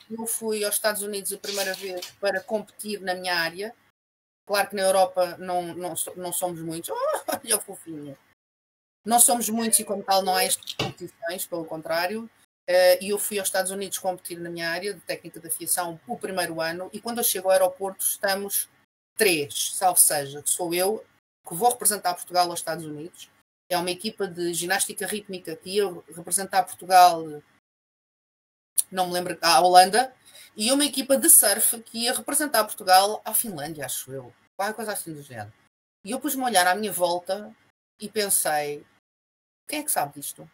[0.10, 3.76] eu fui aos Estados Unidos a primeira vez para competir na minha área.
[4.46, 6.90] Claro que na Europa não, não, não somos muitos.
[6.90, 6.96] Oh,
[7.44, 8.18] olha o fofinho.
[9.06, 12.30] Não somos muitos e, como tal, não há estas competições, pelo contrário.
[12.68, 16.00] Eh, e eu fui aos Estados Unidos competir na minha área de técnica de aviação
[16.08, 16.90] o primeiro ano.
[16.94, 18.70] E quando eu chego ao aeroporto, estamos
[19.18, 21.04] três, salvo seja, sou eu,
[21.48, 23.30] que vou representar Portugal aos Estados Unidos
[23.74, 27.24] é uma equipa de ginástica rítmica que ia representar Portugal,
[28.92, 30.14] não me lembro, à Holanda,
[30.56, 34.34] e uma equipa de surf que ia representar Portugal à Finlândia, acho eu.
[34.56, 35.52] Qualquer coisa assim do género.
[36.06, 37.56] E eu pus-me a olhar à minha volta
[38.00, 38.86] e pensei:
[39.68, 40.50] quem é que sabe disto?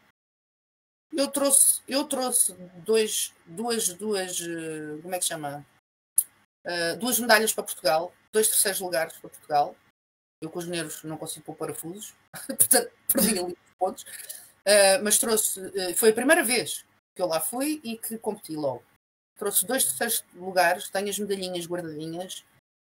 [1.12, 2.54] Eu trouxe, eu trouxe
[2.86, 5.66] dois, duas, duas, eh, como é que chama?
[6.66, 9.76] Uh, duas medalhas para Portugal, dois terceiros lugares para Portugal.
[10.42, 12.16] Eu com os nervos não consigo pôr parafusos,
[12.48, 14.04] portanto perdi ali os pontos.
[14.04, 18.56] Uh, mas trouxe, uh, foi a primeira vez que eu lá fui e que competi
[18.56, 18.84] logo.
[19.38, 22.46] Trouxe dois terceiros lugares, tenho as medalhinhas guardadinhas,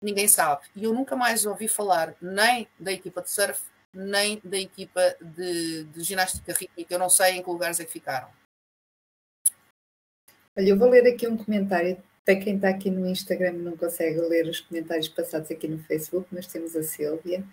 [0.01, 0.67] ninguém sabe.
[0.77, 5.85] E eu nunca mais ouvi falar nem da equipa de surf, nem da equipa de,
[5.85, 6.95] de ginástica rítmica.
[6.95, 8.29] Eu não sei em que lugares é que ficaram.
[10.57, 14.21] Olha, eu vou ler aqui um comentário para quem está aqui no Instagram não consegue
[14.21, 17.45] ler os comentários passados aqui no Facebook, mas temos a Silvia.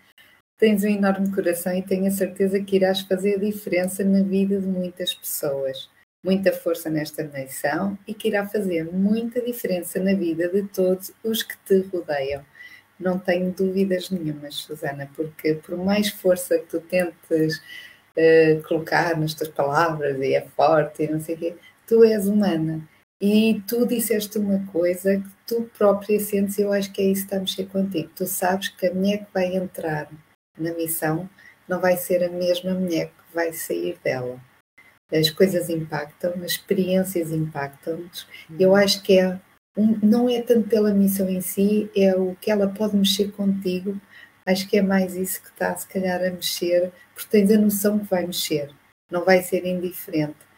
[0.58, 4.60] Tens um enorme coração e tenho a certeza que irás fazer a diferença na vida
[4.60, 5.90] de muitas pessoas.
[6.24, 11.42] Muita força nesta missão e que irá fazer muita diferença na vida de todos os
[11.42, 12.46] que te rodeiam.
[13.00, 19.34] Não tenho dúvidas nenhumas, Susana, porque por mais força que tu tentes uh, colocar nas
[19.34, 21.56] tuas palavras e é forte e não sei o quê,
[21.88, 22.86] tu és humana
[23.22, 27.22] e tu disseste uma coisa que tu própria sentes, e eu acho que é isso
[27.22, 28.10] que está a mexer contigo.
[28.16, 30.10] Tu sabes que a mulher que vai entrar
[30.58, 31.30] na missão
[31.68, 34.40] não vai ser a mesma mulher que vai sair dela.
[35.12, 38.28] As coisas impactam, as experiências impactam-nos.
[38.58, 39.40] Eu acho que é
[40.02, 44.00] não é tanto pela missão em si, é o que ela pode mexer contigo.
[44.46, 48.00] Acho que é mais isso que está, se calhar, a mexer, porque tens a noção
[48.00, 48.72] que vai mexer,
[49.12, 50.49] não vai ser indiferente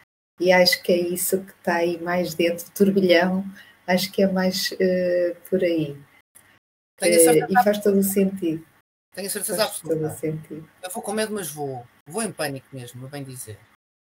[0.42, 3.44] e acho que é isso que está aí mais dentro do turbilhão,
[3.86, 5.92] acho que é mais uh, por aí.
[7.00, 8.66] Uh, e faz todo o sentido.
[9.14, 10.00] Tenho certeza faz absoluta.
[10.00, 10.70] Todo o sentido.
[10.82, 11.86] Eu vou com medo, mas vou.
[12.08, 13.56] Vou em pânico mesmo, bem dizer.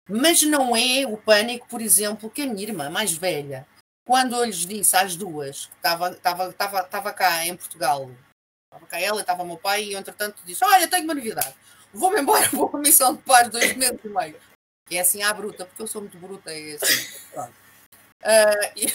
[0.09, 3.67] Mas não é o pânico, por exemplo, que a minha irmã mais velha,
[4.07, 8.11] quando eu lhes disse às duas, que estava, estava, estava, estava cá em Portugal,
[8.73, 11.55] estava cá ela estava o meu pai, e eu entretanto disse: Olha, tenho uma novidade,
[11.93, 14.52] vou-me embora, vou para a missão de paz dois meses e meio.
[14.97, 17.53] É assim à bruta, porque eu sou muito bruta, é assim.
[18.23, 18.93] Uh, e,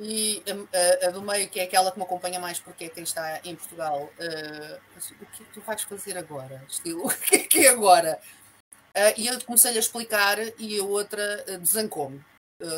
[0.00, 0.42] e
[1.02, 3.40] a, a, do meio, que é aquela que me acompanha mais porque é quem está
[3.44, 4.80] em Portugal, uh,
[5.20, 6.64] o que é que tu vais fazer agora?
[6.68, 8.20] Estilo, o que é que é agora?
[8.96, 12.24] Uh, e eu comecei a explicar e a outra desancou-me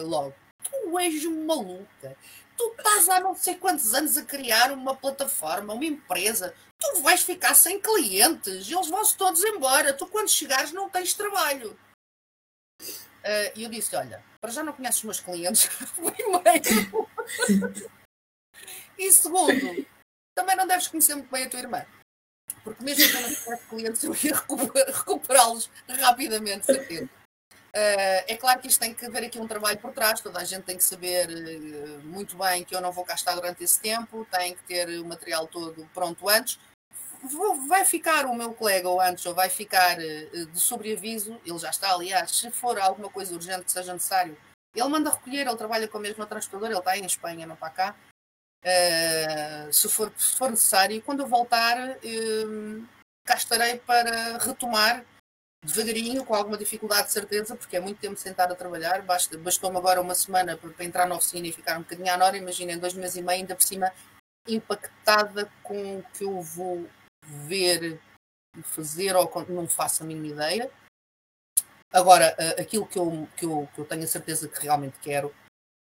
[0.04, 0.34] logo.
[0.64, 2.16] Tu és maluca.
[2.56, 6.52] Tu estás há não sei quantos anos a criar uma plataforma, uma empresa.
[6.80, 8.68] Tu vais ficar sem clientes.
[8.68, 9.92] Eles vão-se todos embora.
[9.92, 11.78] Tu, quando chegares, não tens trabalho.
[12.80, 17.08] Uh, e eu disse: Olha, para já não conheces os meus clientes, primeiro.
[18.96, 19.86] e segundo,
[20.34, 21.84] também não deves conhecer muito bem a tua irmã.
[22.64, 24.34] Porque mesmo que eu não tivesse clientes, eu ia
[24.94, 27.08] recuperá-los rapidamente, certeza.
[27.68, 30.44] Uh, é claro que isto tem que haver aqui um trabalho por trás, toda a
[30.44, 33.78] gente tem que saber uh, muito bem que eu não vou cá estar durante esse
[33.78, 36.58] tempo, tem que ter o material todo pronto antes,
[37.66, 41.70] vai ficar o meu colega ou antes, ou vai ficar uh, de sobreaviso, ele já
[41.70, 44.36] está, aliás, se for alguma coisa urgente que seja necessário,
[44.74, 47.70] ele manda recolher, ele trabalha com a mesma transportadora, ele está em Espanha, não está
[47.70, 47.94] cá.
[48.64, 52.86] Uh, se, for, se for necessário, quando eu voltar, uh,
[53.24, 55.04] cá estarei para retomar
[55.64, 59.02] devagarinho, com alguma dificuldade de certeza, porque é muito tempo sentar a trabalhar.
[59.02, 62.36] Bastou-me agora uma semana para, para, entrar na oficina e ficar um bocadinho à hora.
[62.36, 63.92] Imaginem, dois meses e meio, ainda por cima
[64.46, 66.88] impactada com o que eu vou
[67.28, 68.00] ver
[68.56, 70.70] e fazer ou não faço a mínima ideia.
[71.92, 75.34] Agora, aquilo que eu, que, eu, que eu tenho a certeza que realmente quero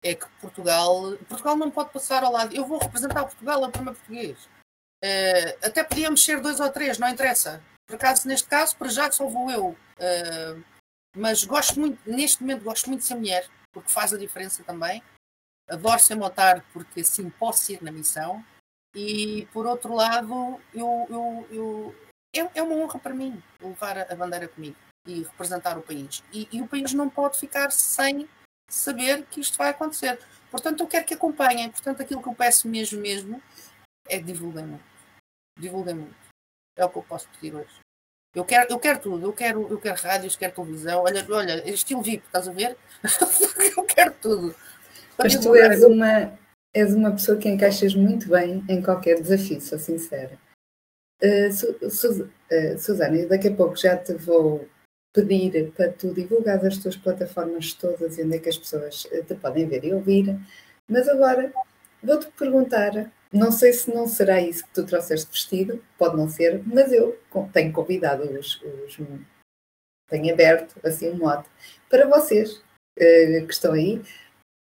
[0.02, 2.54] é que Portugal, Portugal não pode passar ao lado.
[2.54, 4.44] Eu vou representar Portugal a primeiro português.
[5.04, 7.62] Uh, até podíamos ser dois ou três, não interessa.
[7.86, 9.68] Por acaso, neste caso, para já só vou eu.
[9.70, 10.64] Uh,
[11.16, 15.02] mas gosto muito, neste momento, gosto muito de ser mulher, porque faz a diferença também.
[15.68, 18.44] Adoro ser motar porque assim posso ir na missão.
[19.00, 21.94] E por outro lado, eu, eu, eu
[22.34, 24.74] é, é, uma honra para mim levar a bandeira comigo
[25.06, 26.24] e representar o país.
[26.32, 28.28] E, e o país não pode ficar sem
[28.68, 30.18] saber que isto vai acontecer.
[30.50, 31.70] Portanto, eu quero que acompanhem.
[31.70, 33.40] Portanto, aquilo que eu peço mesmo, mesmo,
[34.08, 34.84] é que divulguem muito.
[35.56, 36.16] Divulguem muito.
[36.76, 37.78] É o que eu posso pedir hoje.
[38.34, 39.26] Eu quero, eu quero tudo.
[39.26, 41.04] Eu quero, eu quero rádios, quero televisão.
[41.04, 42.76] Olha, olha, estilo VIP, estás a ver?
[43.76, 44.56] eu quero tudo.
[45.16, 46.37] Mas tu és uma,
[46.78, 50.38] és uma pessoa que encaixas muito bem em qualquer desafio, sou sincera.
[51.22, 54.68] Uh, Su, uh, daqui a pouco já te vou
[55.12, 59.22] pedir para tu divulgar as tuas plataformas todas e onde é que as pessoas eh,
[59.22, 60.38] te podem ver e ouvir.
[60.88, 61.52] Mas agora
[62.02, 66.62] vou-te perguntar, não sei se não será isso que tu trouxeste vestido, pode não ser,
[66.64, 67.18] mas eu
[67.52, 68.96] tenho convidado os, os
[70.08, 71.48] tenho aberto assim um mote
[71.90, 72.62] para vocês
[72.98, 74.00] eh, que estão aí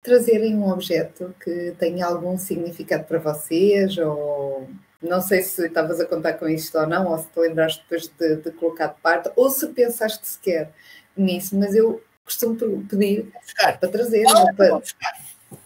[0.05, 4.69] trazerem um objeto que tenha algum significado para vocês ou
[5.01, 8.09] não sei se estavas a contar com isto ou não, ou se te lembraste depois
[8.09, 10.71] de, de colocar de parte, ou se pensaste sequer
[11.17, 13.79] nisso, mas eu costumo pedir buscar.
[13.79, 14.25] para trazer.
[14.57, 14.81] para...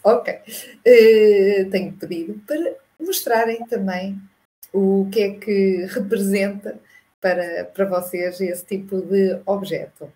[0.02, 0.34] Ok.
[0.34, 4.20] Uh, tenho pedido para mostrarem também
[4.72, 6.78] o que é que representa
[7.20, 10.12] para, para vocês esse tipo de objeto.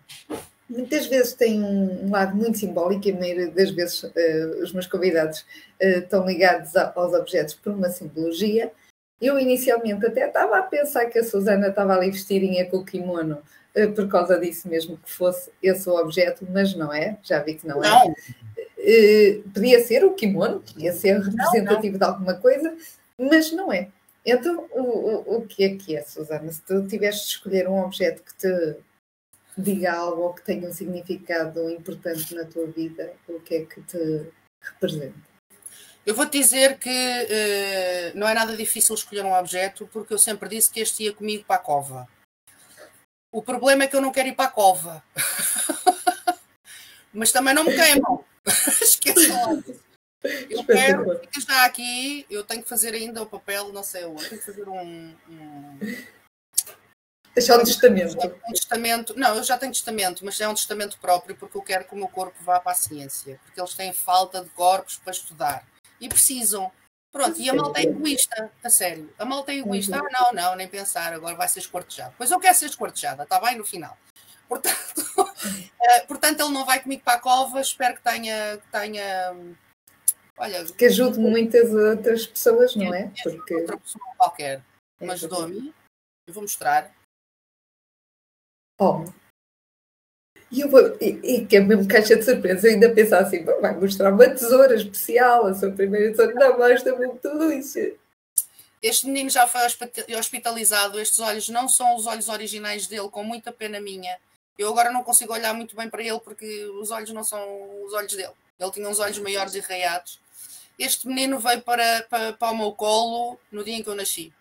[0.75, 4.87] Muitas vezes tem um, lado muito simbólico e a maioria das vezes uh, os meus
[4.87, 5.41] convidados
[5.81, 8.71] uh, estão ligados a, aos objetos por uma simbologia,
[9.21, 13.37] eu inicialmente até estava a pensar que a Susana estava ali vestidinha com o kimono
[13.73, 17.53] eh, por causa disso mesmo que fosse esse o objeto, mas não é, já vi
[17.53, 17.89] que não, é.
[17.89, 18.15] não.
[18.79, 19.39] é.
[19.53, 21.99] podia ser o kimono, podia ser representativo não, não.
[21.99, 22.75] de alguma coisa,
[23.17, 23.87] mas não é.
[24.25, 26.51] Então, o, o, o que é que é, Susana?
[26.51, 28.75] Se tu tivesse de escolher um objeto que te
[29.57, 34.31] diga algo que tenha um significado importante na tua vida, o que é que te
[34.61, 35.33] representa?
[36.05, 40.49] Eu vou-te dizer que uh, não é nada difícil escolher um objeto, porque eu sempre
[40.49, 42.07] disse que este ia comigo para a cova.
[43.31, 45.03] O problema é que eu não quero ir para a cova.
[47.13, 48.23] Mas também não me queimam.
[48.81, 49.63] Esqueçam
[50.49, 54.27] Eu quero, fica já aqui, eu tenho que fazer ainda o papel, não sei onde,
[54.27, 55.15] tenho que fazer um.
[55.29, 55.79] um...
[57.35, 58.17] Deixar um testamento.
[58.47, 59.13] Um testamento.
[59.17, 61.97] Não, eu já tenho testamento, mas é um testamento próprio, porque eu quero que o
[61.97, 65.65] meu corpo vá para a ciência, porque eles têm falta de corpos para estudar
[65.99, 66.71] e precisam.
[67.11, 69.11] Pronto, e a malta é egoísta, a sério.
[69.19, 69.97] A malta é egoísta.
[69.97, 72.13] Ah, não, não, nem pensar, agora vai ser esquartejado.
[72.17, 73.97] Pois eu quero ser esquartejada, está bem no final.
[74.47, 74.75] Portanto,
[75.81, 78.57] eh, portanto, ele não vai comigo para a cova, espero que tenha.
[78.57, 79.35] Que tenha
[80.37, 83.11] olha, que ajude muitas outras pessoas, não é?
[83.23, 83.55] Porque...
[83.55, 84.61] Outra pessoa qualquer.
[84.99, 85.73] É Mas ajudou a mim,
[86.27, 86.91] eu vou mostrar.
[88.83, 89.05] Oh,
[90.51, 93.73] e, eu e, e, que é mesmo caixa de surpresa, eu ainda pensar assim, vai
[93.79, 97.79] mostrar uma tesoura especial, a sua primeira tesoura, não, mostra mesmo tudo isso.
[98.81, 99.61] Este menino já foi
[100.17, 104.17] hospitalizado, estes olhos não são os olhos originais dele, com muita pena minha.
[104.57, 107.41] Eu agora não consigo olhar muito bem para ele porque os olhos não são
[107.85, 108.33] os olhos dele.
[108.59, 110.19] Ele tinha uns olhos maiores e raiados.
[110.77, 114.33] Este menino veio para, para, para o meu colo no dia em que eu nasci.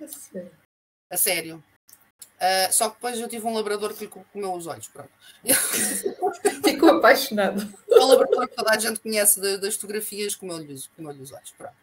[0.00, 0.50] A sério.
[1.10, 1.64] A sério.
[2.42, 4.88] Uh, só que depois eu tive um labrador que lhe comeu os olhos.
[4.88, 5.10] Pronto.
[6.64, 7.72] Ficou apaixonado.
[7.86, 11.54] O labrador que toda a gente conhece das fotografias comeu-lhe comeu os olhos.
[11.56, 11.76] Pronto.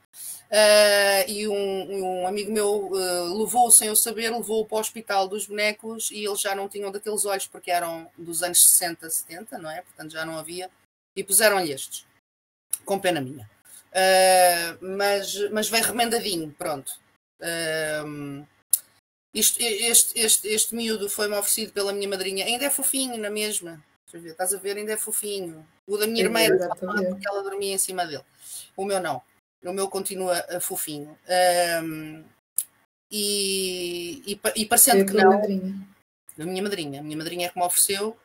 [0.52, 5.30] Uh, e um, um, amigo meu uh, levou-o sem eu saber, levou-o para o hospital
[5.30, 9.58] dos bonecos e eles já não tinham daqueles olhos porque eram dos anos 60, 70,
[9.60, 9.82] não é?
[9.82, 10.70] Portanto já não havia.
[11.16, 12.06] E puseram-lhe estes,
[12.84, 13.50] com pena minha.
[14.82, 16.92] Mas, mas vem remendadinho, pronto.
[17.40, 18.46] Uh,
[19.34, 22.46] isto, este, este, este miúdo foi-me oferecido pela minha madrinha.
[22.46, 23.84] Ainda é fofinho, na mesma.
[24.12, 24.78] Estás a ver?
[24.78, 25.66] Ainda é fofinho.
[25.86, 28.24] O da minha irmã era porque ela dormia em cima dele.
[28.76, 29.22] O meu não.
[29.64, 31.18] O meu continua fofinho.
[31.84, 32.24] Um,
[33.12, 35.32] e, e, e parecendo que não.
[35.32, 35.88] Madrinha.
[36.40, 37.00] A minha madrinha.
[37.00, 38.18] A minha madrinha é que me ofereceu.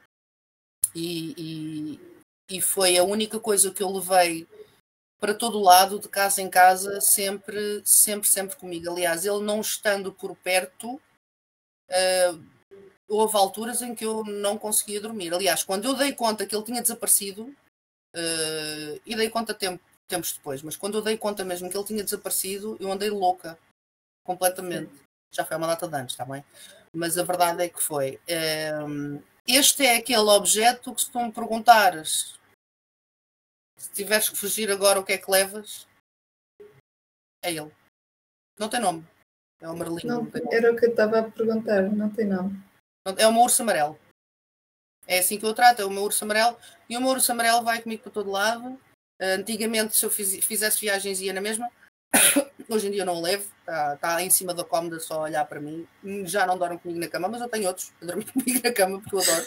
[0.94, 4.46] E, e, e foi a única coisa que eu levei
[5.20, 8.90] para todo lado, de casa em casa, sempre, sempre, sempre comigo.
[8.90, 10.94] Aliás, ele não estando por perto,
[11.90, 12.44] uh,
[13.08, 15.32] houve alturas em que eu não conseguia dormir.
[15.32, 20.32] Aliás, quando eu dei conta que ele tinha desaparecido, uh, e dei conta tempo, tempos
[20.32, 23.58] depois, mas quando eu dei conta mesmo que ele tinha desaparecido, eu andei louca,
[24.24, 24.92] completamente.
[25.32, 26.44] Já foi uma data de anos, está bem?
[26.92, 28.20] Mas a verdade é que foi.
[28.86, 32.38] Um, este é aquele objeto que se tu me perguntares
[33.84, 35.86] se tiveres que fugir agora, o que é que levas?
[37.42, 37.70] É ele.
[38.58, 39.06] Não tem nome.
[39.60, 40.06] É o amarelinho.
[40.06, 42.58] Não, não era o que eu estava a perguntar, não tem nome.
[43.18, 43.98] É o meu urso amarelo.
[45.06, 46.56] É assim que eu trato, é o meu urso amarelo.
[46.88, 48.80] E o meu urso amarelo vai comigo para todo lado.
[49.20, 51.70] Antigamente, se eu fizesse viagens, ia na mesma.
[52.68, 53.52] Hoje em dia eu não o levo.
[53.60, 55.86] Está, está em cima da cómoda só a olhar para mim.
[56.24, 58.98] Já não dorme comigo na cama, mas eu tenho outros a dormir comigo na cama
[59.00, 59.46] porque eu adoro.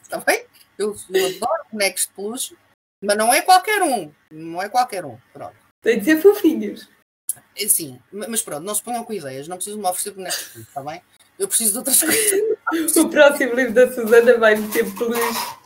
[0.00, 0.46] Está bem?
[0.78, 2.56] Eu, eu adoro bonecos de peluche,
[3.02, 4.12] mas não é qualquer um.
[4.30, 5.16] Não é qualquer um.
[5.32, 5.56] Pronto.
[5.80, 6.88] Tem de ser fofinhos.
[7.56, 9.48] É, sim, mas pronto, não se ponham com ideias.
[9.48, 11.02] Não preciso me oferecer bonecos de está bem?
[11.38, 12.96] Eu preciso de outras coisas.
[12.96, 15.58] o próximo livro da Susana vai meter peluche.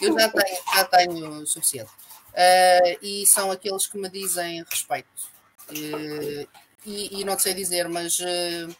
[0.00, 1.90] Eu já tenho, já tenho o suficiente.
[2.30, 5.08] Uh, e são aqueles que me dizem respeito.
[5.70, 6.48] Uh,
[6.86, 8.76] e, e, não sei dizer, mas uh,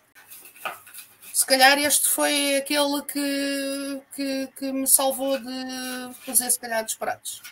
[1.32, 7.42] se calhar este foi aquele que, que, que, me salvou de fazer, se calhar, disparates.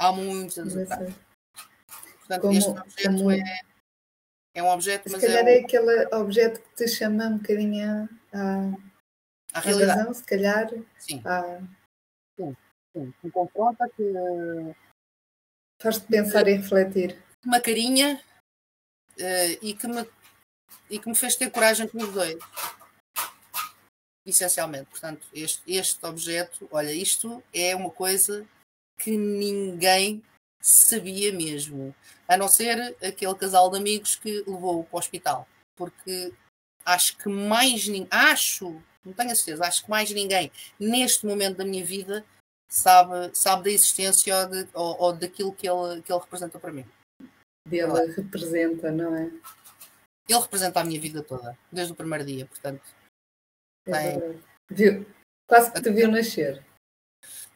[0.00, 1.14] Há muitos anos atrás.
[2.20, 3.30] Portanto, como, este objeto como...
[3.30, 3.60] é,
[4.54, 8.08] é um objeto, se mas calhar é, é aquele objeto que te chama um bocadinho
[8.32, 9.98] à, à realidade.
[9.98, 10.70] Razão, se calhar.
[10.98, 11.20] Sim.
[11.22, 11.60] À...
[12.34, 12.56] Sim,
[12.96, 13.14] sim.
[13.22, 14.02] Me confronta que.
[15.82, 17.22] Faz-te pensar e refletir.
[17.44, 18.22] Uma carinha
[19.18, 20.08] uh, e, que me,
[20.88, 22.38] e que me fez ter coragem com os dois.
[24.24, 24.86] Essencialmente.
[24.90, 28.46] Portanto, este, este objeto, olha, isto é uma coisa
[29.00, 30.22] que ninguém
[30.60, 31.94] sabia mesmo.
[32.28, 35.48] A não ser aquele casal de amigos que levou-o para o hospital.
[35.74, 36.32] Porque
[36.84, 41.58] acho que mais ninguém, acho, não tenho a certeza, acho que mais ninguém neste momento
[41.58, 42.24] da minha vida
[42.68, 46.72] sabe, sabe da existência ou, de, ou, ou daquilo que ele, que ele representa para
[46.72, 46.86] mim.
[47.70, 49.24] Ele representa, não é?
[50.28, 52.82] Ele representa a minha vida toda, desde o primeiro dia, portanto.
[53.86, 54.42] É tem...
[54.68, 55.06] viu,
[55.48, 56.64] quase que te viu nascer.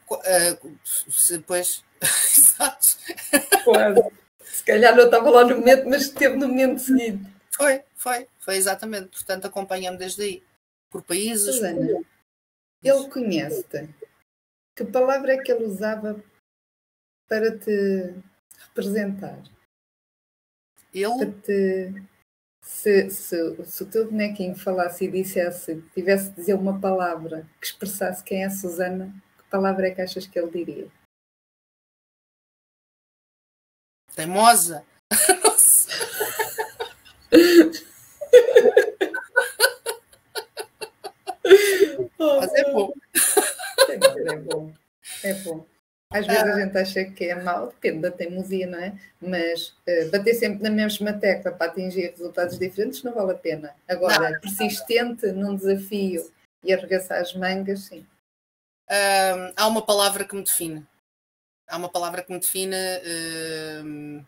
[0.09, 2.97] Uh, pois, exato.
[3.63, 4.03] Quase.
[4.43, 7.29] Se calhar não estava lá no momento, mas esteve no momento seguinte.
[7.51, 9.09] Foi, foi, foi exatamente.
[9.09, 10.43] Portanto, acompanha-me desde aí.
[10.89, 11.55] Por países.
[11.55, 12.05] Susana, por...
[12.83, 13.89] ele conhece-te.
[14.75, 16.21] Que palavra é que ele usava
[17.27, 18.13] para te
[18.67, 19.41] representar?
[20.93, 21.31] Ele.
[21.41, 21.93] Te,
[22.61, 27.67] se, se, se o teu bonequinho falasse e dissesse, tivesse de dizer uma palavra que
[27.67, 29.13] expressasse quem é a Susana,
[29.55, 30.87] palavra é que achas que ele diria?
[34.13, 34.85] Teimosa.
[42.19, 42.93] Mas é bom.
[43.89, 44.73] É bom.
[45.23, 45.65] É bom.
[46.11, 48.93] Às vezes a gente acha que é mau, depende da teimosia, não é?
[49.21, 53.73] Mas uh, bater sempre na mesma tecla para atingir resultados diferentes não vale a pena.
[53.87, 54.39] Agora, não.
[54.41, 56.29] persistente num desafio
[56.63, 58.05] e arregaçar as mangas, sim.
[58.89, 60.85] Uh, há uma palavra que me define.
[61.67, 62.75] Há uma palavra que me define.
[62.75, 64.25] Uh,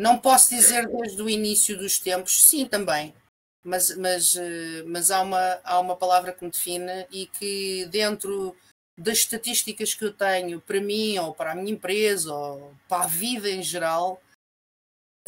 [0.00, 3.14] não posso dizer desde o início dos tempos, sim, também.
[3.62, 8.56] Mas, mas, eh, mas há, uma, há uma palavra que me define e que dentro
[8.96, 13.06] das estatísticas que eu tenho para mim ou para a minha empresa ou para a
[13.06, 14.22] vida em geral,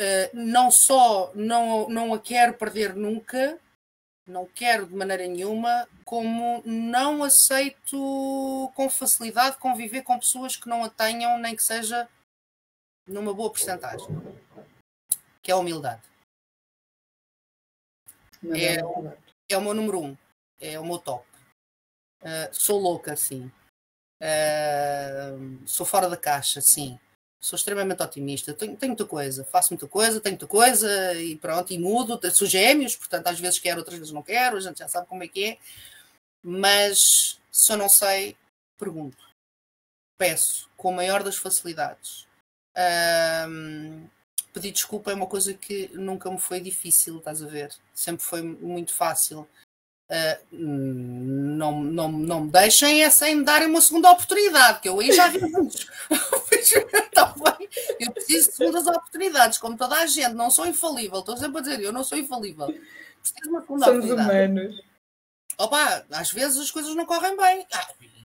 [0.00, 3.58] uh, não só não, não a quero perder nunca,
[4.26, 10.84] não quero de maneira nenhuma, como não aceito com facilidade conviver com pessoas que não
[10.84, 12.08] a tenham, nem que seja
[13.06, 14.06] numa boa porcentagem,
[15.42, 16.02] que é a humildade.
[18.54, 18.76] É,
[19.48, 20.16] é, o meu número um,
[20.60, 21.26] é o meu top.
[22.20, 23.50] Uh, sou louca, sim.
[24.20, 26.98] Uh, sou fora da caixa, sim.
[27.42, 28.54] Sou extremamente otimista.
[28.54, 32.20] Tenho, tenho, muita coisa, faço muita coisa, tenho muita coisa e pronto, e mudo.
[32.30, 34.56] Sou gêmeos, portanto, às vezes quero, outras vezes não quero.
[34.56, 35.58] A gente já sabe como é que é.
[36.40, 38.36] Mas se eu não sei,
[38.78, 39.18] pergunto.
[40.16, 42.28] Peço com a maior das facilidades.
[43.48, 44.06] Um,
[44.52, 47.74] pedir desculpa é uma coisa que nunca me foi difícil, estás a ver?
[47.92, 49.48] Sempre foi muito fácil.
[50.08, 55.00] Uh, não, não, não me deixem é sem me darem uma segunda oportunidade, que eu
[55.00, 55.86] aí já vi muitos.
[57.12, 57.34] Tá
[58.00, 61.60] eu preciso de segundas oportunidades, como toda a gente, não sou infalível, estou sempre a
[61.62, 62.66] dizer, eu não sou infalível.
[62.66, 64.52] Preciso de uma segunda Somos oportunidade.
[64.52, 64.82] humanos.
[65.58, 67.66] Opa, às vezes as coisas não correm bem.
[67.72, 67.88] Ah,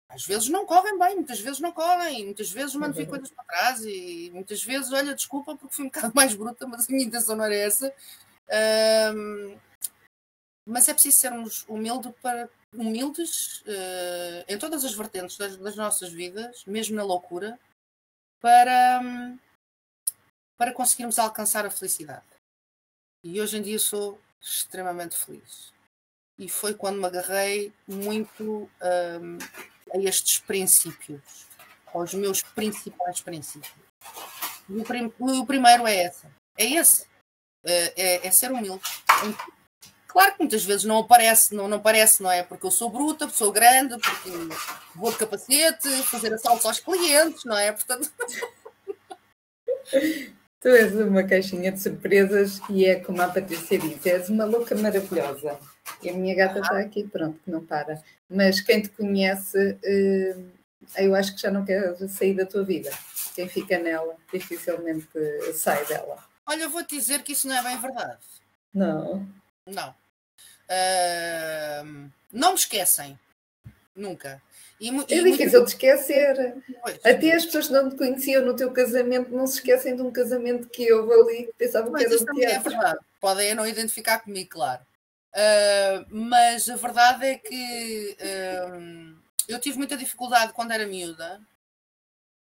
[0.09, 3.45] às vezes não correm bem, muitas vezes não correm, muitas vezes mando vir coisas para
[3.45, 7.07] trás e muitas vezes, olha, desculpa porque fui um bocado mais bruta, mas a minha
[7.07, 7.93] intenção não era essa.
[9.15, 9.57] Um,
[10.67, 16.11] mas é preciso sermos humilde para, humildes uh, em todas as vertentes das, das, nossas
[16.11, 17.57] vidas, mesmo na loucura,
[18.41, 19.01] para,
[20.57, 22.25] para conseguirmos alcançar a felicidade.
[23.23, 25.71] E hoje em dia sou extremamente feliz.
[26.37, 29.37] E foi quando me agarrei muito um,
[29.93, 31.45] a estes princípios,
[31.93, 33.71] aos meus principais princípios.
[34.67, 36.27] E o, prim o primeiro é esse.
[36.57, 37.07] É esse.
[37.63, 38.83] É, é, é ser humilde.
[40.11, 42.43] Claro que muitas vezes não aparece, não, não parece, não é?
[42.43, 44.29] Porque eu sou bruta, sou grande, porque
[44.93, 47.71] vou de capacete, fazer assaltos aos clientes, não é?
[47.71, 48.11] Portanto.
[50.61, 54.75] Tu és uma caixinha de surpresas e é como a Patrícia diz, és uma louca
[54.75, 55.57] maravilhosa.
[56.03, 57.99] E a minha gata está aqui, pronto, que não para.
[58.29, 60.35] Mas quem te conhece, eh,
[60.97, 62.91] eu acho que já não quer sair da tua vida.
[63.33, 65.07] Quem fica nela dificilmente
[65.55, 66.23] sai dela.
[66.45, 68.19] Olha, eu vou te dizer que isso não é bem verdade.
[68.71, 69.27] Não.
[69.65, 70.00] Não.
[70.71, 73.19] Uh, não me esquecem.
[73.95, 74.41] Nunca.
[74.79, 75.65] E, é e difícil muito...
[75.65, 76.63] de esquecer.
[76.81, 76.99] Pois.
[77.05, 80.11] Até as pessoas que não te conheciam no teu casamento não se esquecem de um
[80.11, 82.55] casamento que houve ali que pensavam mas que era um teatro.
[82.55, 82.99] É verdade.
[83.19, 84.81] Podem não identificar comigo, claro.
[85.33, 89.15] Uh, mas a verdade é que uh,
[89.47, 91.39] eu tive muita dificuldade quando era miúda.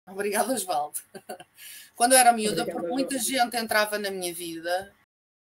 [0.07, 0.99] Obrigada, Osvaldo.
[1.95, 4.93] quando eu era miúda, Obrigada, porque muita gente entrava na minha vida,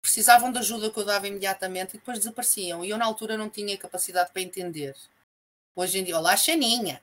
[0.02, 2.84] precisavam de ajuda que eu dava imediatamente e depois desapareciam.
[2.84, 4.96] E eu, na altura, não tinha capacidade para entender.
[5.76, 7.00] Hoje em dia, olá, Xaninha.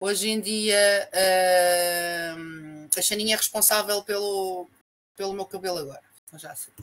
[0.00, 4.68] Hoje em dia, uh, a Xaninha é responsável pelo,
[5.16, 6.02] pelo meu cabelo agora.
[6.34, 6.74] Já sei.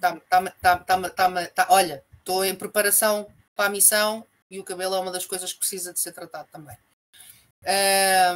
[0.00, 4.64] Tá, tá, tá, tá, tá, tá, olha, estou em preparação para a missão e o
[4.64, 6.76] cabelo é uma das coisas que precisa de ser tratado também.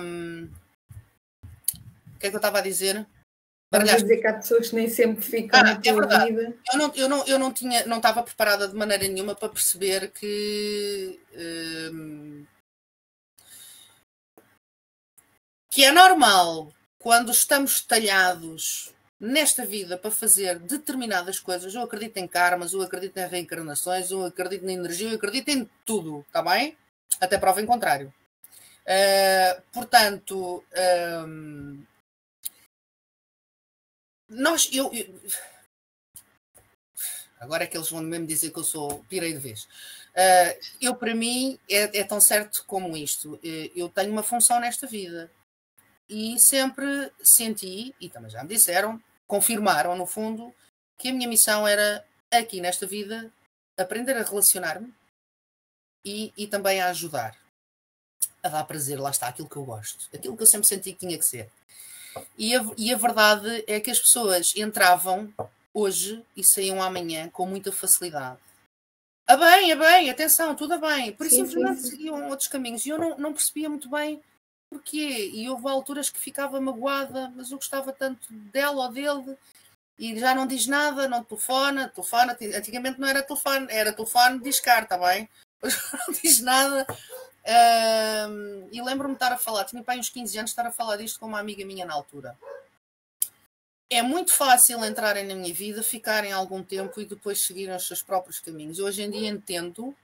[0.01, 0.51] Um,
[2.15, 3.07] o que é que eu estava a dizer?
[3.73, 6.57] Estás a dizer que há pessoas que nem sempre ficam ah, na é vida.
[6.73, 10.13] Eu não, eu, não, eu não tinha, não estava preparada de maneira nenhuma para perceber
[10.13, 11.21] que
[11.93, 12.47] hum,
[15.71, 21.75] que é normal quando estamos talhados nesta vida para fazer determinadas coisas.
[21.75, 25.69] Eu acredito em karmas, eu acredito em reencarnações, eu acredito na energia, eu acredito em
[25.85, 26.77] tudo, está bem?
[27.21, 28.13] Até prova em contrário.
[28.87, 30.65] Uh, portanto,
[31.27, 31.83] um,
[34.29, 35.21] nós, eu, eu,
[37.39, 39.65] agora é que eles vão mesmo dizer que eu sou pirei de vez.
[39.65, 43.39] Uh, eu, para mim, é, é, tão certo como isto.
[43.45, 45.31] Eh, eu tenho uma função nesta vida
[46.09, 50.55] e sempre senti, e também já me disseram, confirmaram no fundo,
[50.99, 53.31] que a minha missão era aqui nesta vida
[53.77, 54.93] aprender a relacionar-me
[56.05, 57.37] e, e também a ajudar,
[58.43, 61.01] a dar prazer, lá está, aquilo que eu gosto, aquilo que eu sempre senti que
[61.01, 61.51] tinha que ser.
[62.39, 65.33] E a, e a verdade é que as pessoas entravam
[65.73, 68.39] hoje e saíam amanhã com muita facilidade.
[69.29, 71.13] Ah bem, ah bem, atenção, tudo a bem.
[71.13, 72.87] Por isso simplesmente seguiam outros caminhos.
[72.87, 74.23] E eu não, não percebia muito bem
[74.71, 75.31] porquê.
[75.33, 79.37] E houve alturas que ficava magoada, mas eu gostava tanto dela ou dele.
[79.99, 82.37] E já não diz nada, não telefona, telefona.
[82.55, 85.29] Antigamente não era telefone, era telefone discar, está bem?
[85.63, 86.87] Hoje não diz nada.
[88.73, 91.21] E lembro-me de estar a falar, tinha pai uns 15 anos, estar a falar disto
[91.21, 92.37] com uma amiga minha na altura.
[93.89, 98.03] É muito fácil entrarem na minha vida, ficarem algum tempo e depois seguirem os seus
[98.03, 98.81] próprios caminhos.
[98.81, 99.95] Hoje em dia entendo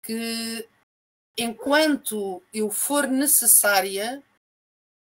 [0.00, 0.68] que
[1.36, 4.22] enquanto eu for necessária,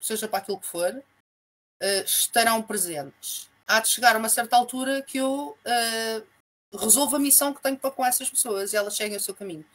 [0.00, 3.50] seja para aquilo que for, uh, estarão presentes.
[3.66, 7.76] Há de chegar a uma certa altura que eu uh, resolvo a missão que tenho
[7.76, 9.66] para com essas pessoas e elas seguem o seu caminho.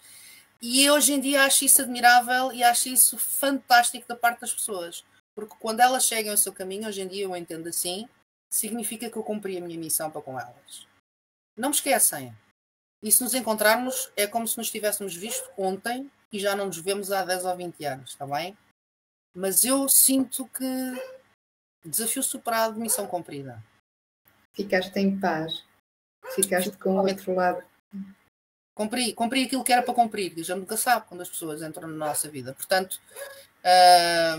[0.61, 5.03] E hoje em dia acho isso admirável e acho isso fantástico da parte das pessoas.
[5.33, 8.07] Porque quando elas chegam ao seu caminho, hoje em dia eu entendo assim,
[8.47, 10.87] significa que eu cumpri a minha missão para com elas.
[11.57, 12.35] Não me esquecem.
[13.01, 16.77] E se nos encontrarmos, é como se nos tivéssemos visto ontem e já não nos
[16.77, 18.55] vemos há 10 ou 20 anos, está bem?
[19.33, 20.65] Mas eu sinto que
[21.83, 23.63] desafio superado, missão cumprida.
[24.53, 25.65] Ficaste em paz.
[26.35, 27.63] Ficaste com o outro lado
[28.73, 30.31] Cumpri, cumpri aquilo que era para cumprir.
[30.33, 32.53] A gente nunca sabe quando as pessoas entram na nossa vida.
[32.53, 32.99] Portanto,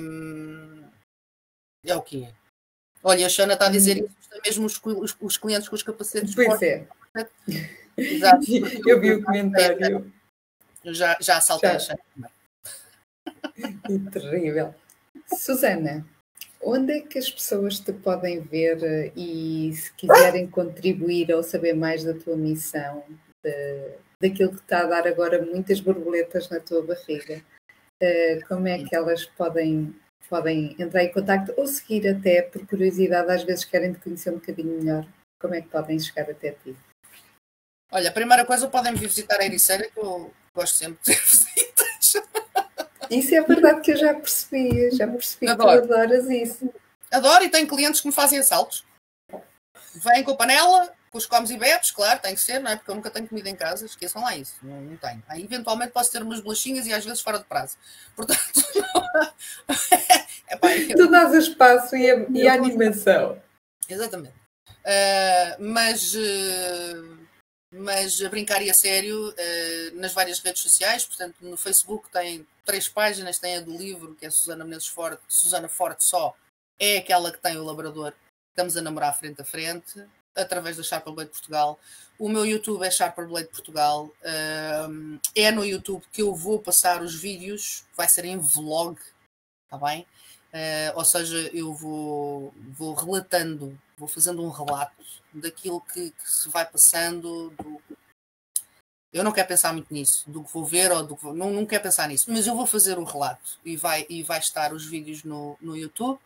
[0.01, 0.85] hum,
[1.85, 2.35] é o que é.
[3.03, 4.07] Olha, a Xana está a dizer hum.
[4.07, 6.35] isso, mesmo os, os, os, clientes com os capacetes.
[6.35, 6.87] Pois é.
[7.97, 8.45] Exato.
[8.89, 10.13] Eu vi o comentário.
[10.85, 11.77] Já, já assaltei já.
[11.77, 12.33] a Xana também.
[14.11, 14.75] Terrível.
[15.37, 16.07] Susana,
[16.61, 21.75] onde é que as pessoas te podem ver eh, e se quiserem contribuir ou saber
[21.75, 23.05] mais da tua missão,
[23.43, 27.43] de, daquilo que está a dar agora muitas borboletas na tua barriga.
[28.01, 29.95] Uh, como é que elas podem,
[30.29, 34.39] podem entrar em contato ou seguir até por curiosidade, às vezes querem te conhecer um
[34.39, 35.07] bocadinho melhor.
[35.41, 36.77] Como é que podem chegar até ti?
[37.91, 41.21] Olha, a primeira coisa podem vir visitar a Ericeira, que eu gosto sempre de ter
[41.27, 42.23] visitas.
[43.11, 45.83] Isso é verdade que eu já percebi, já percebi Adoro.
[45.83, 46.73] que tu adoras isso.
[47.11, 48.87] Adoro e tenho clientes que me fazem assaltos.
[49.97, 52.77] Vêm com a panela, com os comes e bebes, claro, tem que ser, não é?
[52.77, 55.23] Porque eu nunca tenho comida em casa, esqueçam lá isso, não, não tenho.
[55.29, 57.77] Aí eventualmente posso ter umas bolachinhas e às vezes fora de prazo.
[58.17, 58.41] Portanto,
[60.49, 60.97] é, pá, eu...
[60.97, 63.41] tu dás espaço e a, e a animação.
[63.87, 64.35] Exatamente.
[64.67, 67.19] Uh, mas, uh,
[67.71, 72.47] mas a brincar e a sério uh, nas várias redes sociais, portanto, no Facebook tem
[72.65, 76.35] três páginas, tem a do livro, que é Susana Menezes Forte, Susana Forte só,
[76.81, 78.15] é aquela que tem o labrador.
[78.49, 80.03] Estamos a namorar frente a frente
[80.35, 81.79] através da Sharper Blade Portugal.
[82.19, 84.11] O meu YouTube é Sharper Blade Portugal.
[85.35, 88.99] É no YouTube que eu vou passar os vídeos, vai ser em vlog,
[89.65, 90.07] está bem?
[90.53, 95.03] Uh, ou seja, eu vou, vou relatando, vou fazendo um relato
[95.33, 97.51] daquilo que, que se vai passando.
[97.51, 97.81] Do...
[99.11, 101.33] Eu não quero pensar muito nisso, do que vou ver ou do que vou...
[101.33, 104.39] não, não quero pensar nisso, mas eu vou fazer o relato e vai, e vai
[104.39, 106.21] estar os vídeos no, no YouTube.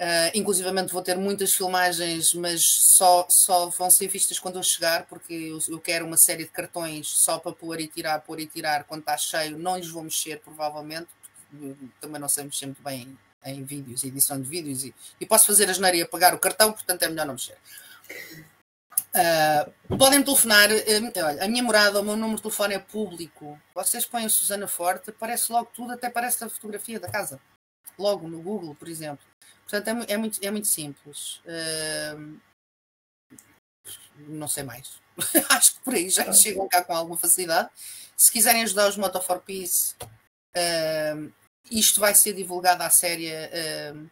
[0.00, 5.04] Uh, inclusivamente vou ter muitas filmagens, mas só, só vão ser vistas quando eu chegar,
[5.04, 8.46] porque eu, eu, quero uma série de cartões só para pôr e tirar, pôr e
[8.46, 9.58] tirar quando está cheio.
[9.58, 11.08] Não lhes vou mexer, provavelmente,
[12.00, 15.46] também não sei mexer muito bem em, em vídeos, edição de vídeos, e, e posso
[15.46, 17.58] fazer a geneira e apagar o cartão, portanto é melhor não mexer.
[19.12, 23.60] Uh, podem telefonar, uh, olha, a minha morada, o meu número de telefone é público.
[23.74, 27.38] Vocês põem Susana Forte, aparece logo tudo, até parece a fotografia da casa.
[27.98, 29.24] Logo no Google, por exemplo.
[29.70, 31.40] Portanto, é, é, muito, é muito simples.
[31.46, 32.40] Uh,
[34.28, 35.00] não sei mais.
[35.48, 37.70] Acho que por aí já chegam cá com alguma facilidade.
[38.16, 41.32] Se quiserem ajudar os Moto for Peace, uh,
[41.70, 44.10] isto vai ser divulgado à série uh,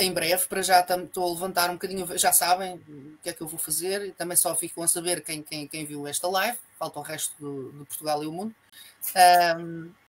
[0.00, 0.46] em breve.
[0.46, 3.60] Para já estou a levantar um bocadinho, já sabem o que é que eu vou
[3.60, 4.12] fazer.
[4.14, 6.58] Também só ficam a saber quem, quem, quem viu esta live.
[6.76, 8.54] Falta o resto do, de Portugal e o mundo.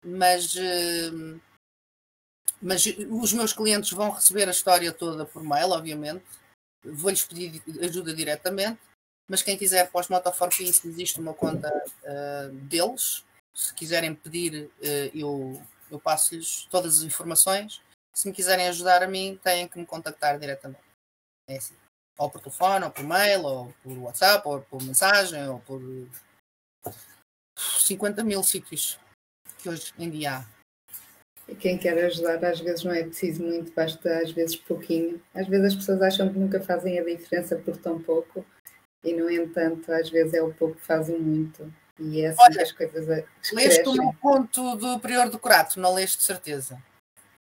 [0.02, 0.54] mas
[2.60, 6.24] mas os meus clientes vão receber a história toda por mail, obviamente.
[6.84, 8.80] Vou-lhes pedir ajuda diretamente.
[9.28, 13.24] Mas quem quiser para os Motoforpeace existe uma conta uh, deles.
[13.54, 17.82] Se quiserem pedir, uh, eu, eu passo-lhes todas as informações.
[18.14, 20.82] Se me quiserem ajudar a mim, têm que me contactar diretamente.
[21.48, 21.76] É assim.
[22.16, 25.80] Ou por telefone, ou por mail, ou por WhatsApp, ou por mensagem, ou por
[27.56, 28.98] 50 mil sítios
[29.58, 30.57] que hoje em dia há
[31.54, 35.20] quem quer ajudar às vezes não é preciso muito, basta às vezes pouquinho.
[35.34, 38.44] Às vezes as pessoas acham que nunca fazem a diferença por tão pouco
[39.02, 41.72] e no entanto às vezes é o pouco que fazem muito.
[41.98, 45.80] E é assim Olha, que as coisas Leste o meu conto do Prior do Crato,
[45.80, 46.80] não leste de certeza?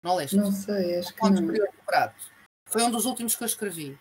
[0.02, 0.38] Não leste?
[0.38, 1.48] Não sei, acho que não.
[1.48, 2.32] Prior do Crato.
[2.66, 4.00] Foi um dos últimos que eu escrevi.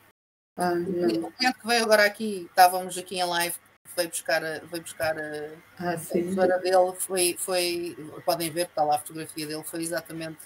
[0.57, 0.75] Ah.
[0.75, 3.57] O cliente que veio agora aqui, estávamos aqui em live
[3.99, 8.95] veio buscar, a, veio buscar ah, a tesoura dele, foi, foi, podem ver, está lá
[8.95, 10.39] a fotografia dele, foi exatamente,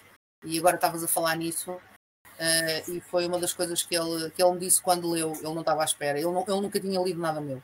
[0.45, 4.43] e agora estavas a falar nisso, uh, e foi uma das coisas que ele, que
[4.43, 7.01] ele me disse quando leu, ele não estava à espera, ele, não, ele nunca tinha
[7.01, 7.63] lido nada meu.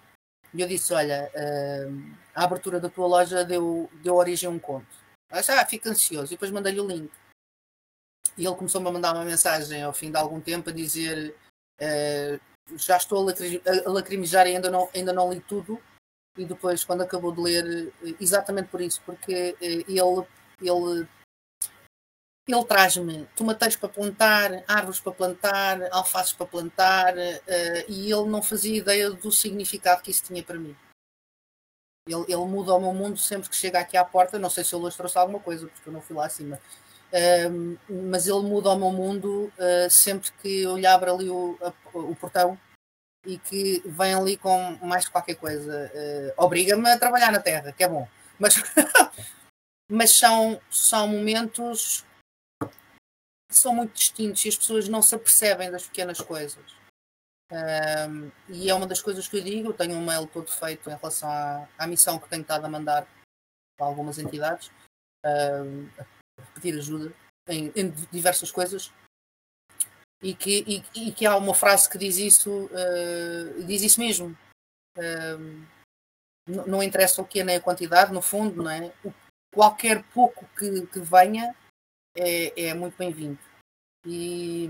[0.54, 4.58] E eu disse, olha, uh, a abertura da tua loja deu, deu origem a um
[4.58, 4.86] conto.
[5.30, 6.32] Ah, fica ansioso.
[6.32, 7.12] E depois mandei-lhe o link.
[8.36, 11.36] E ele começou-me a mandar uma mensagem ao fim de algum tempo a dizer
[11.82, 12.40] uh,
[12.76, 15.80] já estou a lacrimejar e ainda não, ainda não li tudo.
[16.36, 20.24] E depois, quando acabou de ler, eh, exatamente por isso, porque eh, ele,
[20.60, 21.08] ele,
[22.46, 28.42] ele traz-me tomateiros para plantar, árvores para plantar, alfaces para plantar, uh, e ele não
[28.42, 30.76] fazia ideia do significado que isso tinha para mim.
[32.06, 34.38] Ele, ele muda o meu mundo sempre que chega aqui à porta.
[34.38, 36.58] Não sei se ele hoje trouxe alguma coisa, porque eu não fui lá acima.
[38.10, 41.72] Mas ele muda o meu mundo uh, sempre que eu lhe abro ali o, a,
[41.94, 42.58] o portão
[43.24, 45.90] e que vem ali com mais qualquer coisa.
[45.94, 48.06] Uh, Obriga-me a trabalhar na terra, que é bom.
[48.38, 48.54] Mas,
[49.90, 52.04] mas são, são momentos
[53.50, 56.76] que são muito distintos e as pessoas não se apercebem das pequenas coisas.
[58.50, 59.72] e é uma das coisas que eu digo.
[59.72, 63.08] Tenho um mail todo feito em relação à, à missão que tenho estado a mandar
[63.78, 64.70] para algumas entidades
[66.58, 67.12] pedir ajuda
[67.48, 68.92] em, em diversas coisas
[70.22, 74.36] e que, e, e, que há uma frase que diz isso, uh, diz isso mesmo.
[74.96, 75.66] Uh,
[76.66, 78.92] não, interessa o que é nem a quantidade, no fundo, não é?
[79.04, 79.12] O,
[79.54, 81.54] qualquer pouco que, que venha
[82.16, 83.38] é, é muito bem-vindo.
[84.04, 84.68] E,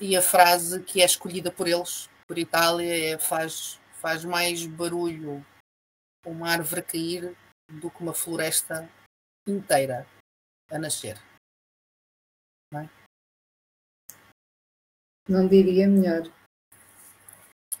[0.00, 5.44] e a frase que é escolhida por eles, por Itália, é, faz, faz mais barulho
[6.24, 7.36] uma árvore cair
[7.70, 8.90] do que uma floresta
[9.46, 10.06] inteira
[10.70, 11.18] a nascer.
[12.72, 12.90] Não, é?
[15.28, 16.22] não diria melhor.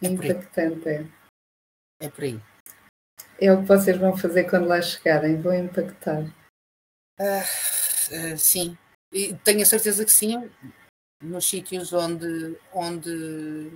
[0.02, 1.06] É, impactante, é.
[2.00, 2.40] É por aí.
[3.40, 6.22] É o que vocês vão fazer quando lá chegarem, vão impactar.
[7.18, 8.76] Uh, uh, sim,
[9.12, 10.50] e tenho a certeza que sim.
[11.22, 13.72] nos sítios onde, onde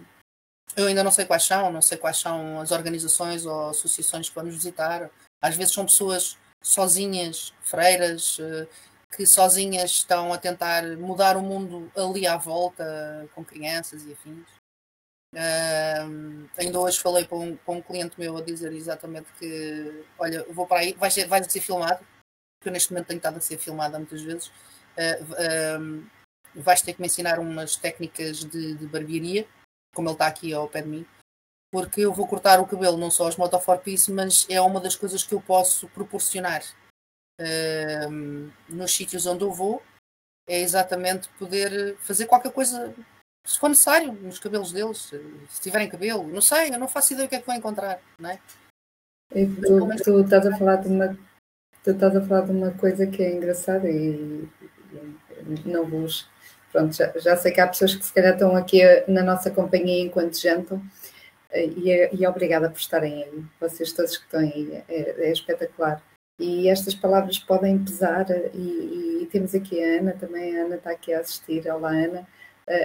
[0.76, 4.34] eu ainda não sei quais são, não sei quais são as organizações ou associações que
[4.34, 5.10] vamos visitar.
[5.42, 8.68] Às vezes são pessoas sozinhas, freiras, eh,
[9.10, 14.48] que sozinhas estão a tentar mudar o mundo ali à volta, com crianças e afins.
[15.32, 20.44] Uh, ainda hoje falei para um, para um cliente meu a dizer exatamente que, olha,
[20.52, 22.04] vou para aí, vai ser, vai ser filmado,
[22.58, 24.48] porque neste momento tenho estado a ser filmada muitas vezes.
[24.48, 26.04] Uh,
[26.54, 29.46] vais ter que me ensinar umas técnicas de, de barbearia,
[29.94, 31.06] como ele está aqui ao pé de mim,
[31.70, 34.96] porque eu vou cortar o cabelo não só aos Moto Piece, mas é uma das
[34.96, 36.62] coisas que eu posso proporcionar
[38.68, 39.82] nos sítios onde eu vou,
[40.48, 42.94] é exatamente poder fazer qualquer coisa
[43.46, 45.12] se for necessário, nos cabelos deles,
[45.48, 48.00] se tiverem cabelo, não sei, eu não faço ideia do que é que vou encontrar,
[48.18, 48.38] não é?
[49.34, 51.16] E tu, tu, estás a falar de uma
[51.82, 54.48] tu estás a falar de uma coisa que é engraçada e,
[54.92, 56.28] e não vos
[56.70, 60.02] pronto, já, já, sei que há pessoas que se calhar estão aqui na nossa companhia
[60.02, 60.82] enquanto jantam
[61.52, 65.32] e, é, e é obrigada por estarem aí, vocês todos que estão aí, é, é
[65.32, 66.02] espetacular.
[66.40, 70.90] E estas palavras podem pesar e, e, temos aqui a Ana também, a Ana está
[70.90, 72.26] aqui a assistir, olá Ana,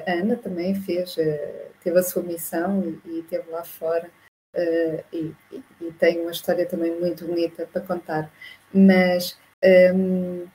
[0.06, 4.12] a Ana também fez, eh, teve a sua missão e, e esteve lá fora
[4.56, 5.34] uh, e,
[5.80, 8.30] e, tem uma história também muito bonita para contar.
[8.74, 10.47] Mas um, ehm,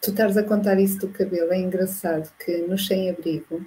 [0.00, 3.66] tu estás a contar isso do cabelo, é engraçado que no sem-abrigo,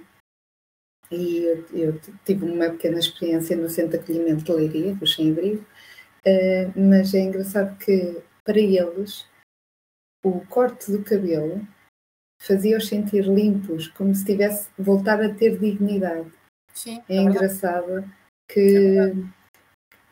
[1.12, 5.64] e eu, eu, tive uma pequena experiência no centro de acolhimento de Leiria, do sem-abrigo,
[6.26, 9.26] uh, mas é engraçado que para eles
[10.24, 11.66] o corte do cabelo
[12.40, 16.30] fazia-os sentir limpos, como se tivesse voltar a ter dignidade.
[16.74, 18.04] Sim, é, é engraçado
[18.48, 19.40] que é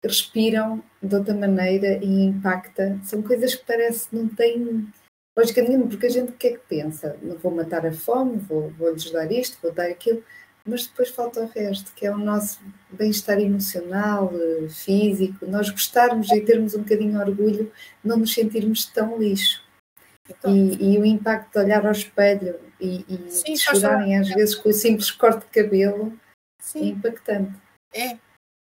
[0.03, 2.99] respiram de outra maneira e impacta.
[3.05, 4.89] São coisas que parece que não têm
[5.37, 7.17] lógica nenhuma, porque a gente o que é que pensa?
[7.23, 10.23] Não vou matar a fome, vou, vou-lhes dar isto, vou dar aquilo,
[10.65, 14.31] mas depois falta o resto, que é o nosso bem-estar emocional,
[14.69, 17.73] físico, nós gostarmos e termos um bocadinho de orgulho,
[18.05, 19.63] não nos sentirmos tão lixo.
[20.29, 24.55] Então, e, e, o impacto de olhar ao espelho e, e sim, chorarem às vezes
[24.55, 26.81] com o simples corte de cabelo é sim.
[26.81, 27.59] é impactante.
[27.95, 28.15] É.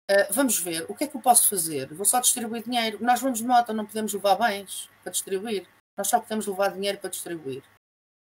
[0.09, 1.93] Uh, vamos ver, o que é que eu posso fazer?
[1.93, 2.99] Vou só distribuir dinheiro.
[3.01, 5.67] Nós vamos de moto, não podemos levar bens para distribuir.
[5.97, 7.63] Nós só podemos levar dinheiro para distribuir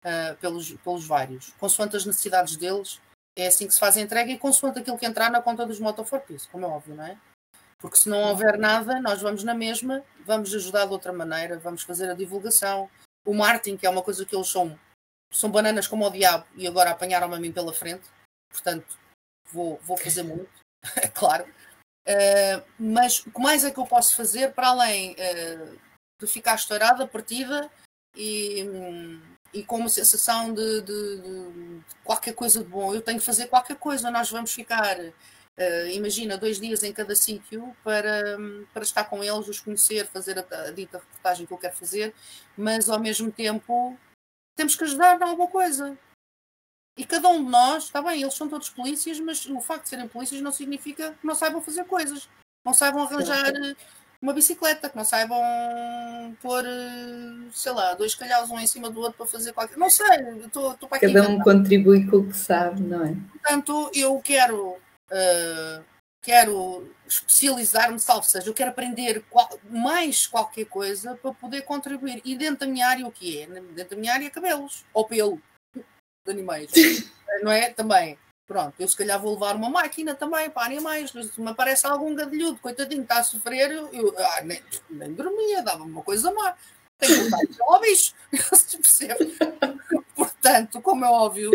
[0.04, 1.52] uh, pelos, pelos vários.
[1.58, 3.00] Consoante as necessidades deles,
[3.38, 5.78] é assim que se faz a entrega e consoante aquilo que entrar na conta dos
[5.78, 7.16] Moto for Peace, como é óbvio, não é?
[7.78, 11.82] Porque se não houver nada, nós vamos na mesma, vamos ajudar de outra maneira, vamos
[11.82, 12.90] fazer a divulgação,
[13.24, 14.76] o marketing, que é uma coisa que eles são,
[15.30, 18.08] são bananas como o diabo e agora apanharam-me a mim pela frente,
[18.50, 18.98] portanto
[19.52, 20.50] vou, vou fazer muito,
[20.96, 21.44] é claro.
[22.08, 25.78] Uh, mas o que mais é que eu posso fazer para além uh,
[26.20, 27.70] de ficar estourada, partida
[28.16, 28.64] e,
[29.52, 32.94] e com uma sensação de, de, de, qualquer coisa de bom?
[32.94, 34.96] Eu tenho que fazer qualquer coisa, nós vamos ficar
[35.58, 38.38] Uh, imagina, dois dias em cada sítio para,
[38.72, 42.14] para estar com eles, os conhecer, fazer a, a, dita reportagem que eu quero fazer,
[42.56, 43.98] mas ao mesmo tempo
[44.54, 45.98] temos que ajudar em alguma coisa.
[46.96, 49.88] E cada um de nós, está bem, eles são todos polícias, mas o facto de
[49.88, 52.28] serem polícias não significa que não saibam fazer coisas,
[52.64, 53.52] não saibam arranjar
[54.20, 55.40] uma bicicleta, que não saibam
[56.42, 56.64] pôr,
[57.52, 59.76] sei lá, dois calhaus um em cima do outro para fazer qualquer.
[59.76, 60.06] Não sei,
[60.44, 61.12] estou para aqui.
[61.12, 63.14] Cada um contribui com o que sabe, não é?
[63.32, 65.84] Portanto, eu quero uh,
[66.22, 72.20] quero especializar-me, salvo seja, eu quero aprender qual, mais qualquer coisa para poder contribuir.
[72.24, 73.46] E dentro da minha área, o que é?
[73.46, 75.40] Dentro da minha área, cabelos ou pelo
[75.74, 76.70] de animais,
[77.42, 77.70] não é?
[77.70, 78.18] Também.
[78.48, 81.10] Pronto, eu se calhar vou levar uma máquina também para animais.
[81.10, 85.84] Se me aparece algum gadilhudo, coitadinho, está a sofrer, eu ah, nem, nem dormia, dava
[85.84, 86.56] uma coisa má.
[86.98, 88.14] Tenho que voltar ao bicho,
[88.56, 89.36] se percebe.
[90.16, 91.50] Portanto, como é óbvio,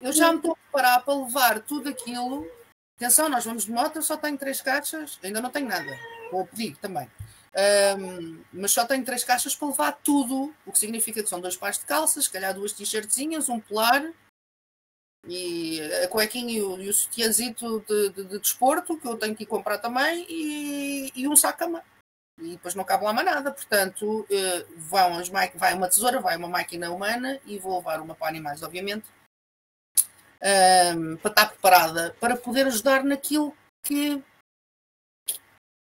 [0.00, 2.46] eu já me estou a preparar para levar tudo aquilo
[3.02, 5.98] Atenção, nós vamos de moto, eu só tenho três caixas, ainda não tenho nada.
[6.30, 7.10] Vou pedir também.
[7.98, 11.56] Um, mas só tenho três caixas para levar tudo, o que significa que são dois
[11.56, 14.08] pares de calças, se calhar duas t-shirtzinhas, um polar
[15.26, 19.36] e a cuequinha e o, e o sutiãzito de, de, de, desporto que eu tenho
[19.36, 21.80] que ir comprar também e, e um saco
[22.40, 26.36] e depois não cabe lá mais nada, portanto uh, vão as vai uma tesoura, vai
[26.36, 29.06] uma máquina humana e vou levar uma para animais, obviamente
[30.42, 34.22] um, para estar preparada para poder ajudar naquilo que,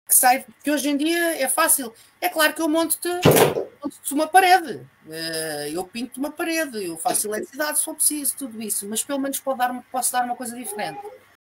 [0.09, 1.93] que sai, que hoje em dia é fácil.
[2.21, 7.29] É claro que eu monto-te monto uma parede, uh, eu pinto uma parede, eu faço
[7.29, 10.57] eletricidade se for preciso, tudo isso, mas pelo menos posso dar, posso dar uma coisa
[10.57, 11.01] diferente.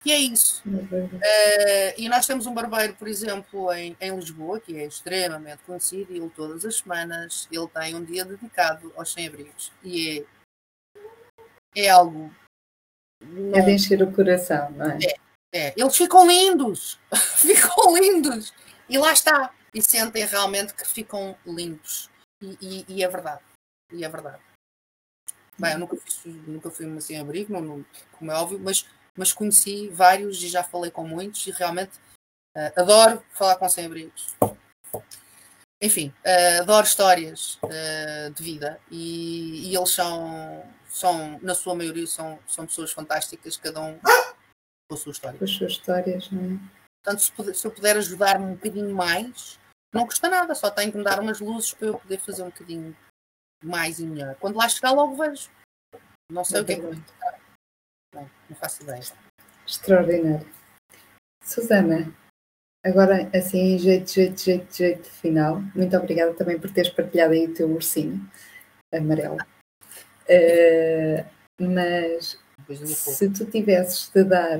[0.03, 0.63] E é isso.
[0.67, 6.11] Uh, e nós temos um barbeiro, por exemplo, em, em Lisboa, que é extremamente conhecido,
[6.11, 9.71] e ele todas as semanas ele tem um dia dedicado aos sem-abrigos.
[9.83, 10.25] E
[11.75, 12.33] é, é algo
[13.21, 13.57] Não...
[13.57, 14.97] É de encher o coração, não é?
[15.05, 15.15] É,
[15.53, 15.73] é.
[15.75, 16.99] eles ficam lindos,
[17.37, 18.53] ficam lindos.
[18.87, 19.53] E lá está.
[19.73, 22.09] E sentem realmente que ficam limpos.
[22.41, 23.41] E, e, e é verdade.
[23.91, 24.41] E é verdade.
[25.57, 28.85] Bem, eu nunca nunca fui assim abrigo, não, não, como é óbvio, mas,
[29.15, 31.97] mas conheci vários e já falei com muitos e realmente
[32.57, 34.35] uh, adoro falar com sem-abrigos.
[35.79, 42.07] Enfim, uh, adoro histórias uh, de vida e, e, eles são, são, na sua maioria,
[42.07, 43.99] são, são pessoas fantásticas, cada um
[44.91, 45.39] com a sua história.
[45.39, 46.59] Com as suas histórias, não é?
[47.01, 49.57] Portanto, se, puder, se eu puder ajudar-me um bocadinho mais,
[49.93, 52.49] não custa nada, só tenho que me dar umas luzes para eu poder fazer um
[52.49, 52.95] bocadinho
[53.63, 54.35] mais e melhor.
[54.35, 55.49] Quando lá chegar, logo vejo.
[56.29, 57.41] Não sei o que é que vai
[58.13, 59.01] não, não faço ideia.
[59.65, 60.47] Extraordinário.
[61.43, 62.13] Susana,
[62.85, 67.53] agora assim, jeito, jeito, jeito, jeito final, muito obrigada também por teres partilhado aí o
[67.53, 68.29] teu ursinho
[68.93, 69.37] amarelo.
[70.29, 71.25] Uh,
[71.59, 72.40] mas
[72.85, 74.59] se tu tivesses de dar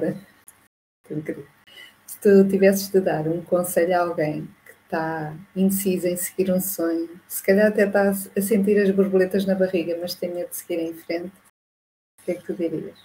[2.07, 4.47] se tu tivesses de dar um conselho a alguém
[4.91, 9.55] está indecisa em seguir um sonho, se calhar até está a sentir as borboletas na
[9.55, 11.31] barriga, mas tem medo de seguir em frente,
[12.19, 12.99] o que é que tu dirias?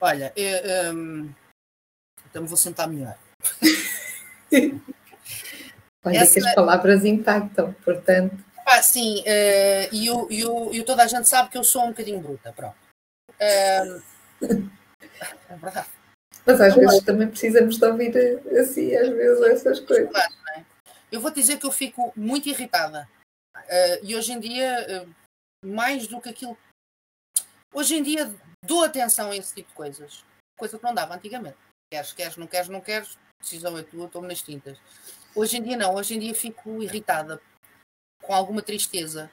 [0.00, 1.34] Olha, eu, um,
[2.28, 3.18] então vou sentar melhor.
[6.02, 6.40] Olha Essa...
[6.40, 8.49] que as palavras impactam, portanto.
[8.72, 11.82] Ah, sim, uh, e, o, e, o, e toda a gente sabe que eu sou
[11.82, 12.76] um bocadinho bruta, pronto.
[13.32, 14.00] Uh,
[15.50, 15.88] é verdade.
[16.46, 18.16] Mas às vezes também precisamos de ouvir
[18.60, 20.14] assim, às vezes, essas coisas.
[20.56, 20.64] É?
[21.10, 23.08] Eu vou dizer que eu fico muito irritada.
[23.56, 25.14] Uh, e hoje em dia, uh,
[25.66, 26.56] mais do que aquilo.
[27.74, 28.32] Hoje em dia,
[28.64, 30.24] dou atenção a esse tipo de coisas.
[30.56, 31.58] Coisa que não dava antigamente.
[31.92, 34.78] Queres, queres, não queres, não queres, decisão é tua, estou-me nas tintas.
[35.34, 35.96] Hoje em dia, não.
[35.96, 37.42] Hoje em dia, fico irritada,
[38.30, 39.28] com alguma tristeza,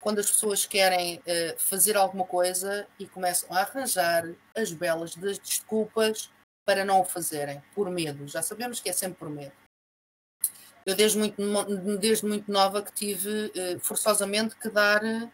[0.00, 5.38] quando as pessoas querem uh, fazer alguma coisa e começam a arranjar as belas das
[5.38, 6.28] desculpas
[6.66, 8.26] para não o fazerem, por medo.
[8.26, 9.54] Já sabemos que é sempre por medo.
[10.84, 11.40] Eu desde muito,
[11.98, 15.30] desde muito nova que tive uh, forçosamente que dar uh,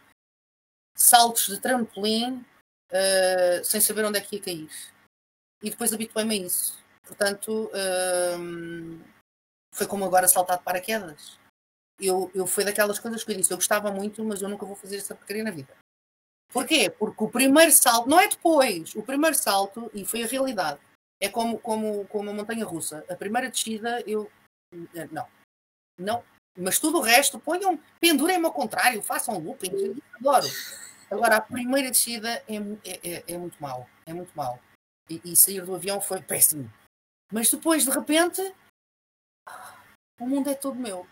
[0.95, 2.45] saltos de trampolim
[3.65, 4.71] sem saber onde é que ia cair.
[5.63, 6.79] E depois habituei-me a isso.
[7.05, 7.71] Portanto,
[9.75, 11.39] foi como agora saltar de paraquedas.
[12.01, 14.77] Eu, eu foi daquelas coisas que eu disse, eu gostava muito, mas eu nunca vou
[14.77, 15.77] fazer essa porcaria na vida.
[16.53, 16.89] Porquê?
[16.89, 20.81] Porque o primeiro salto, não é depois, o primeiro salto, e foi a realidade,
[21.21, 23.05] é como, como, como a montanha russa.
[23.09, 24.31] A primeira descida, eu.
[24.95, 25.27] Eh, não.
[25.99, 26.25] Não.
[26.57, 30.47] Mas tudo o resto, ponham, pendurem-me ao contrário, façam looping, adoro.
[31.11, 33.89] Agora, a primeira descida é, é, é, é muito mal.
[34.07, 34.61] É muito mal.
[35.09, 36.71] E, e, sair do avião foi péssimo.
[37.33, 38.43] Mas depois, de repente,
[40.21, 41.07] o mundo é todo meu.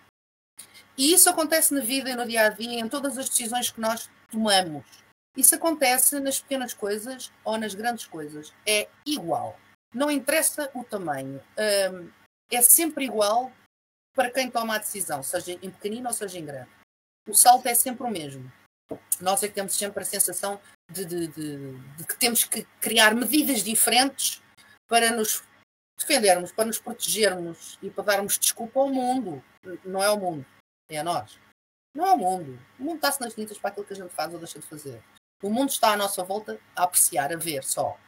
[0.97, 3.81] E isso acontece na vida e no dia a dia, em todas as decisões que
[3.81, 4.85] nós tomamos.
[5.37, 8.53] Isso acontece nas pequenas coisas ou nas grandes coisas.
[8.67, 9.59] É igual.
[9.95, 11.43] Não interessa o tamanho.
[11.59, 12.11] Um,
[12.51, 13.53] é sempre igual
[14.15, 16.71] para quem toma a decisão, seja em pequenino ou seja em grande.
[17.29, 18.51] O salto é sempre o mesmo.
[19.21, 23.15] Nós é que temos sempre a sensação de, de, de, de que temos que criar
[23.15, 24.41] medidas diferentes
[24.89, 25.43] para nos
[25.99, 29.43] defendermos, para nos protegermos e para darmos desculpa ao mundo.
[29.85, 30.47] Não é ao mundo,
[30.89, 31.39] é a nós.
[31.95, 32.59] Não é ao mundo.
[32.79, 35.03] O mundo está-se nas tintas para aquilo que a gente faz ou deixa de fazer.
[35.43, 37.99] O mundo está à nossa volta a apreciar, a ver só.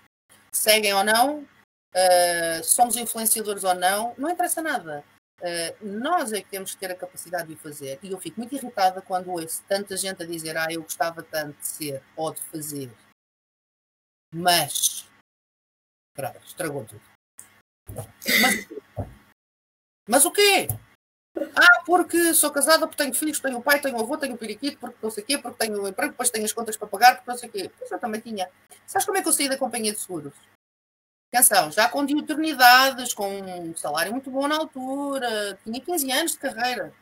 [0.52, 5.04] Seguem ou não, uh, somos influenciadores ou não, não interessa nada.
[5.40, 7.98] Uh, nós é que temos que ter a capacidade de o fazer.
[8.02, 11.58] E eu fico muito irritada quando ouço tanta gente a dizer ah, eu gostava tanto
[11.58, 12.92] de ser ou de fazer.
[14.34, 15.08] Mas.
[16.44, 17.00] Estragou tudo.
[17.94, 18.68] Mas,
[20.08, 20.66] mas o quê?
[21.54, 25.10] Ah, porque sou casada, porque tenho filhos, tenho pai, tenho avô, tenho periquito, porque não
[25.10, 27.48] sei o quê, porque tenho emprego, depois tenho as contas para pagar, porque não sei
[27.48, 27.70] o quê.
[27.78, 28.48] Pois eu também tinha.
[28.86, 30.32] Sabes como é que eu saí da companhia de seguros?
[31.32, 36.38] Atenção, já com diuturnidades, com um salário muito bom na altura, tinha 15 anos de
[36.38, 36.92] carreira.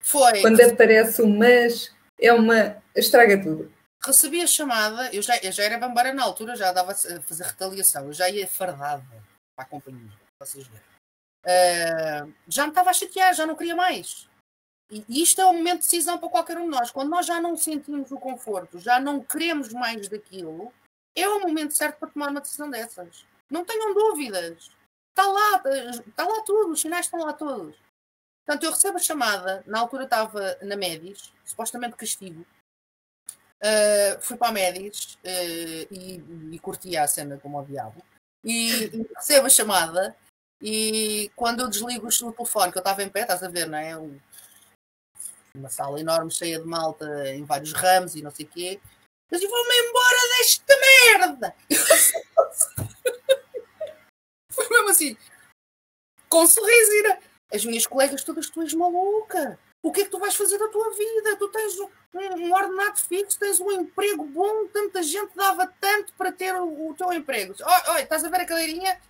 [0.00, 0.40] Foi.
[0.40, 2.82] Quando aparece o mas, é uma.
[2.94, 3.72] estraga tudo.
[4.04, 7.44] Recebi a chamada, eu já, eu já era bambara na altura, já dava a fazer
[7.44, 9.04] retaliação, eu já ia fardada
[9.56, 10.91] para a companhia, para vocês verem.
[11.44, 14.28] Uh, já me estava a chatear, já não queria mais.
[14.90, 16.90] E isto é um momento de decisão para qualquer um de nós.
[16.90, 20.72] Quando nós já não sentimos o conforto, já não queremos mais daquilo,
[21.16, 23.24] é o momento certo para tomar uma decisão dessas.
[23.50, 24.70] Não tenham dúvidas.
[25.10, 25.62] Está lá,
[26.06, 27.76] está lá tudo, os sinais estão lá todos.
[28.44, 32.44] Portanto, eu recebo a chamada, na altura estava na Médis, supostamente castigo.
[33.62, 36.22] Uh, fui para a Médis uh, e,
[36.52, 38.04] e curti a cena como o diabo.
[38.44, 40.16] E, recebo a chamada
[40.62, 43.78] e quando eu desligo o telefone, que eu estava em pé, estás a ver, não
[43.78, 43.98] é?
[43.98, 44.20] Um,
[45.54, 48.80] uma sala enorme, cheia de malta em vários ramos e não sei o quê
[49.30, 51.54] Mas eu vou-me embora desta merda!
[54.52, 55.16] Foi mesmo assim,
[56.28, 56.92] com sorriso.
[57.52, 59.58] As minhas colegas todas, tu és maluca.
[59.82, 61.36] O que é que tu vais fazer da tua vida?
[61.36, 61.90] Tu tens um,
[62.38, 66.94] um ordenado fixo, tens um emprego bom, tanta gente dava tanto para ter o, o
[66.94, 67.54] teu emprego.
[67.88, 69.00] Olha, estás a ver a cadeirinha?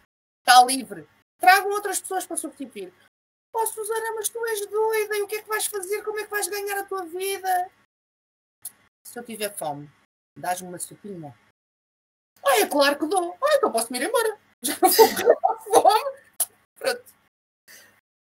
[0.41, 1.07] Está livre.
[1.43, 2.95] Tragam outras pessoas para substituir.
[3.53, 6.01] Oh, Susana, mas tu és doida e o que é que vais fazer?
[6.05, 7.69] Como é que vais ganhar a tua vida?
[9.05, 9.91] Se eu tiver fome,
[10.39, 11.37] dás-me uma sopinha.
[12.47, 13.37] Ah, é claro que dou.
[13.43, 14.39] Ah, então posso me ir embora.
[14.63, 16.19] Já não vou com fome.
[16.79, 17.05] Pronto.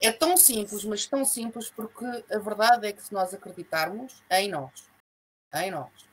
[0.01, 4.49] É tão simples, mas tão simples porque a verdade é que se nós acreditarmos em
[4.49, 4.91] nós,
[5.53, 6.09] em nós,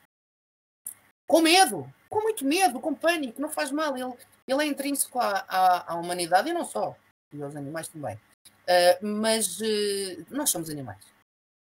[1.26, 4.14] com medo, com muito medo, com pânico, não faz mal, ele,
[4.48, 6.96] ele é intrínseco à, à, à humanidade e não só,
[7.32, 8.16] e aos animais também.
[8.16, 11.04] Uh, mas uh, nós somos animais,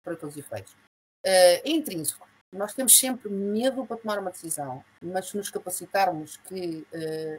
[0.03, 0.73] para todos os efeitos.
[0.73, 2.27] Uh, é intrínseco.
[2.53, 6.87] Nós temos sempre medo para tomar uma decisão, mas se nos capacitarmos que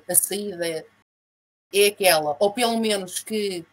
[0.09, 0.85] a saída
[1.73, 3.65] é, aquela, ou pelo menos que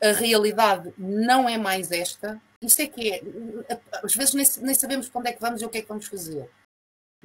[0.00, 2.40] a realidade não é mais esta.
[2.62, 3.22] Isto é que é.
[4.02, 5.88] Às vezes nem, nem sabemos para onde é que vamos e o que é que
[5.88, 6.48] vamos fazer.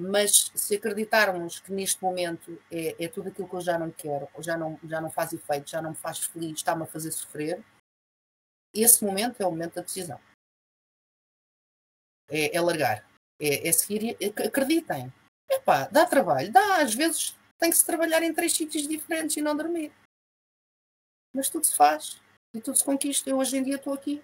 [0.02, 4.28] Mas se acreditarmos que neste momento é, é tudo aquilo que eu já não quero,
[4.40, 7.64] já não, já não faz efeito, já não me faz feliz, está-me a fazer sofrer,
[8.74, 10.20] esse momento é o momento da decisão.
[12.30, 13.06] É, é largar.
[13.40, 14.18] É, é seguir.
[14.46, 15.14] Acreditem.
[15.50, 16.82] Epá, dá trabalho, dá.
[16.82, 19.94] Às vezes tem que se trabalhar em três sítios diferentes e não dormir.
[21.34, 22.22] Mas tudo se faz
[22.56, 23.30] e tudo se conquista.
[23.30, 24.24] Eu hoje em dia estou aqui.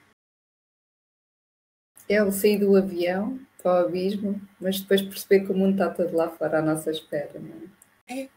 [2.09, 5.93] É o sair do avião para o abismo, mas depois perceber que o mundo está
[5.93, 7.69] todo lá fora à nossa espera, não
[8.07, 8.21] é?
[8.21, 8.29] É.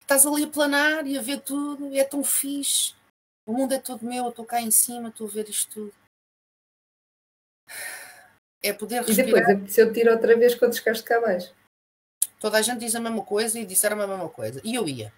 [0.00, 2.94] Estás ali a planar e a ver tudo, e é tão fixe.
[3.46, 5.94] O mundo é todo meu, eu estou cá em cima, estou a ver isto tudo.
[8.62, 9.50] É poder respirar.
[9.50, 11.54] E depois, se eu tiro outra vez quando chegaste cá abaixo?
[12.38, 14.60] Toda a gente diz a mesma coisa e disseram a mesma coisa.
[14.62, 15.12] E eu ia.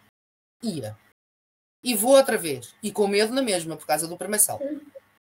[0.63, 0.97] Ia
[1.87, 2.75] e vou outra vez.
[2.83, 4.65] E com medo na mesma, por causa do primeiro salto.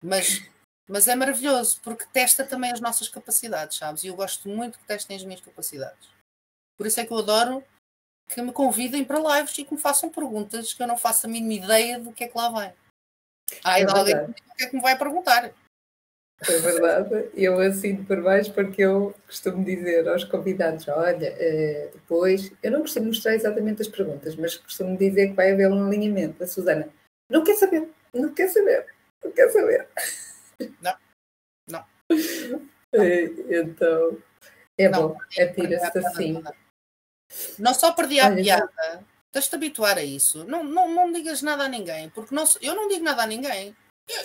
[0.02, 0.50] Mas,
[0.88, 4.04] mas é maravilhoso, porque testa também as nossas capacidades, sabes?
[4.04, 6.10] E eu gosto muito que testem as minhas capacidades.
[6.78, 7.64] Por isso é que eu adoro
[8.30, 11.30] que me convidem para lives e que me façam perguntas que eu não faço a
[11.30, 12.74] mínima ideia do que é que lá vai.
[13.64, 15.52] Ai, é alguém o que é que me vai perguntar.
[16.48, 22.52] É verdade, eu assino por baixo porque eu costumo dizer aos convidados: olha, eh, depois,
[22.62, 26.44] eu não costumo mostrar exatamente as perguntas, mas costumo dizer que vai haver um alinhamento.
[26.44, 26.90] A Susana
[27.28, 28.86] não quer saber, não quer saber,
[29.24, 29.88] não quer saber.
[30.82, 30.96] Não,
[31.70, 31.86] não.
[32.94, 34.18] Eh, então,
[34.78, 36.44] é não, bom, é tira-se assim.
[37.60, 40.46] Não só perdi a olha, piada, tens-te habituar a isso.
[40.46, 43.76] Não, não, não digas nada a ninguém, porque não, eu não digo nada a ninguém.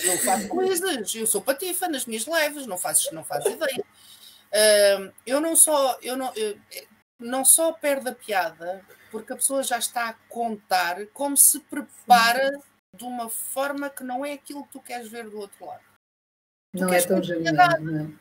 [0.05, 3.85] Eu faço coisas, eu sou patifa nas minhas leves, não fazes, não fazes ideia.
[4.53, 6.57] Uh, eu não só, eu não, eu,
[7.19, 12.51] não só perde a piada, porque a pessoa já está a contar como se prepara
[12.95, 15.92] de uma forma que não é aquilo que tu queres ver do outro lado.
[16.75, 18.19] Tu não é tão genuíno, não é?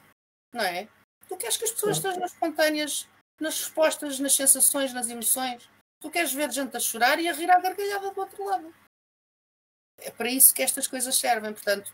[0.54, 0.88] Não é?
[1.28, 3.08] Tu queres que as pessoas estejam espontâneas
[3.40, 5.70] nas respostas, nas sensações, nas emoções.
[6.02, 8.74] Tu queres ver gente a chorar e a rir à gargalhada do outro lado
[10.02, 11.54] é para isso que estas coisas servem.
[11.54, 11.94] Portanto,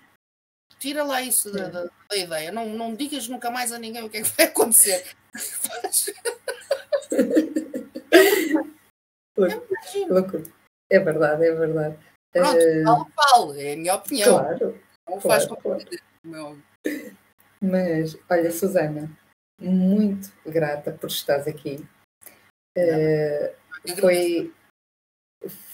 [0.80, 2.51] tira lá isso da, da, da, ideia.
[2.51, 5.16] Não, não digas nunca mais a ninguém o que é que vai acontecer.
[10.89, 11.95] é verdade, é verdade.
[12.32, 12.84] Pronto, uh...
[12.84, 14.39] falo, falo, é a minha opinião.
[14.39, 14.82] Claro.
[15.08, 15.86] Não faz claro,
[16.30, 16.63] claro.
[17.61, 19.09] Mas, olha, Susana,
[19.59, 21.84] muito grata por estares aqui.
[22.78, 24.53] Uh, foi,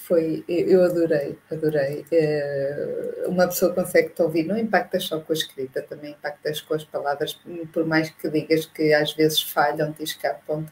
[0.05, 2.05] foi, eu adorei, adorei.
[2.11, 6.73] É, uma pessoa consegue te ouvir, não impactas só com a escrita, também impactas com
[6.73, 7.39] as palavras,
[7.73, 10.65] por mais que digas que às vezes falham, te escapam.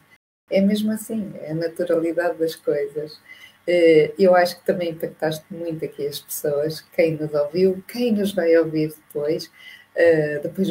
[0.50, 3.20] É mesmo assim, é a naturalidade das coisas.
[3.66, 8.32] É, eu acho que também impactaste muito aqui as pessoas, quem nos ouviu, quem nos
[8.32, 9.50] vai ouvir depois.
[9.94, 10.68] É, depois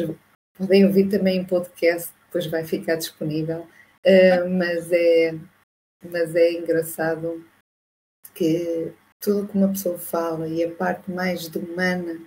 [0.56, 3.66] podem ouvir também em podcast, depois vai ficar disponível.
[4.04, 5.38] É, mas é,
[6.10, 7.44] mas é engraçado
[8.34, 12.20] que tudo que uma pessoa fala e a parte mais humana,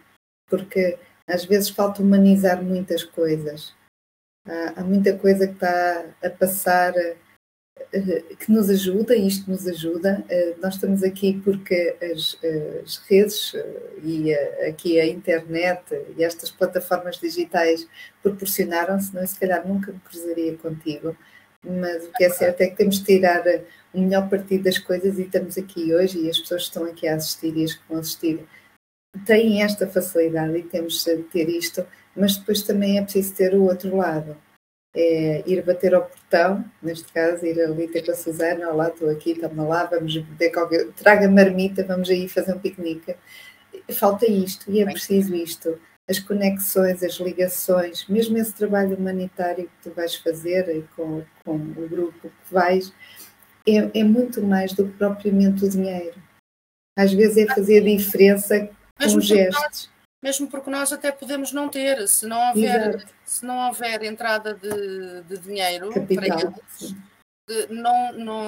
[0.47, 0.97] porque
[1.27, 3.75] às vezes falta humanizar muitas coisas.
[4.47, 7.17] Há, há muita coisa que está a passar eh,
[8.39, 10.23] que nos ajuda, isto nos ajuda.
[10.29, 12.37] Eh, nós estamos aqui porque as,
[12.83, 15.81] as redes eh, e a, aqui a internet
[16.17, 17.87] e estas plataformas digitais
[18.21, 21.15] proporcionaram, senão se calhar nunca me cruzaria contigo.
[21.63, 23.43] Mas o que é certo é que temos de tirar
[23.93, 27.07] o melhor partido das coisas e estamos aqui hoje e as pessoas que estão aqui
[27.07, 28.45] a assistir e as que vão assistir
[29.25, 31.85] têm esta facilidade e temos de ter isto,
[32.15, 34.37] mas depois também é preciso ter o outro lado.
[34.95, 39.09] É ir bater ao portão, neste caso, ir ali ter com a Susana, olá, estou
[39.09, 40.87] aqui, toma lá, vamos beber qualquer...
[40.93, 43.15] Traga marmita, vamos aí fazer um piquenique.
[43.91, 45.77] Falta isto, e é preciso isto.
[46.09, 51.89] As conexões, as ligações, mesmo esse trabalho humanitário que tu vais fazer com, com o
[51.89, 52.93] grupo que vais,
[53.67, 56.15] é, é muito mais do que propriamente o dinheiro.
[56.97, 59.93] Às vezes é fazer a diferença com gestos
[60.25, 65.21] mesmo porque nós até podemos não ter, se não houver, se não houver entrada de,
[65.21, 66.95] de dinheiro capital, para eles,
[67.47, 68.43] de, não, não,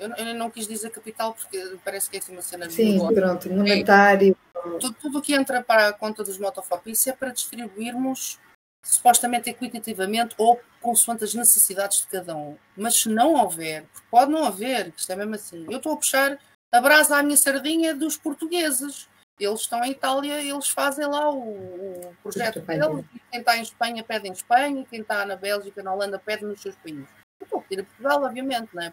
[0.00, 3.14] eu, eu, não quis dizer capital porque parece que é assim uma cena Sim, de
[3.14, 4.36] pronto, monetário.
[4.52, 8.40] É, tudo, tudo que entra para a conta dos motofop, isso é para distribuirmos
[8.84, 12.56] supostamente equitativamente ou consoante as necessidades de cada um.
[12.76, 16.36] Mas se não houver, pode não haver, isto é mesmo assim, eu estou a puxar
[16.72, 19.08] a brasa à minha sardinha dos portugueses
[19.44, 24.04] eles estão em Itália, eles fazem lá o, o projeto deles, quem está em Espanha
[24.04, 27.08] pede em Espanha, quem está na Bélgica, na Holanda pede nos seus países.
[27.40, 28.92] Eu estou a pedir a Portugal, obviamente, né?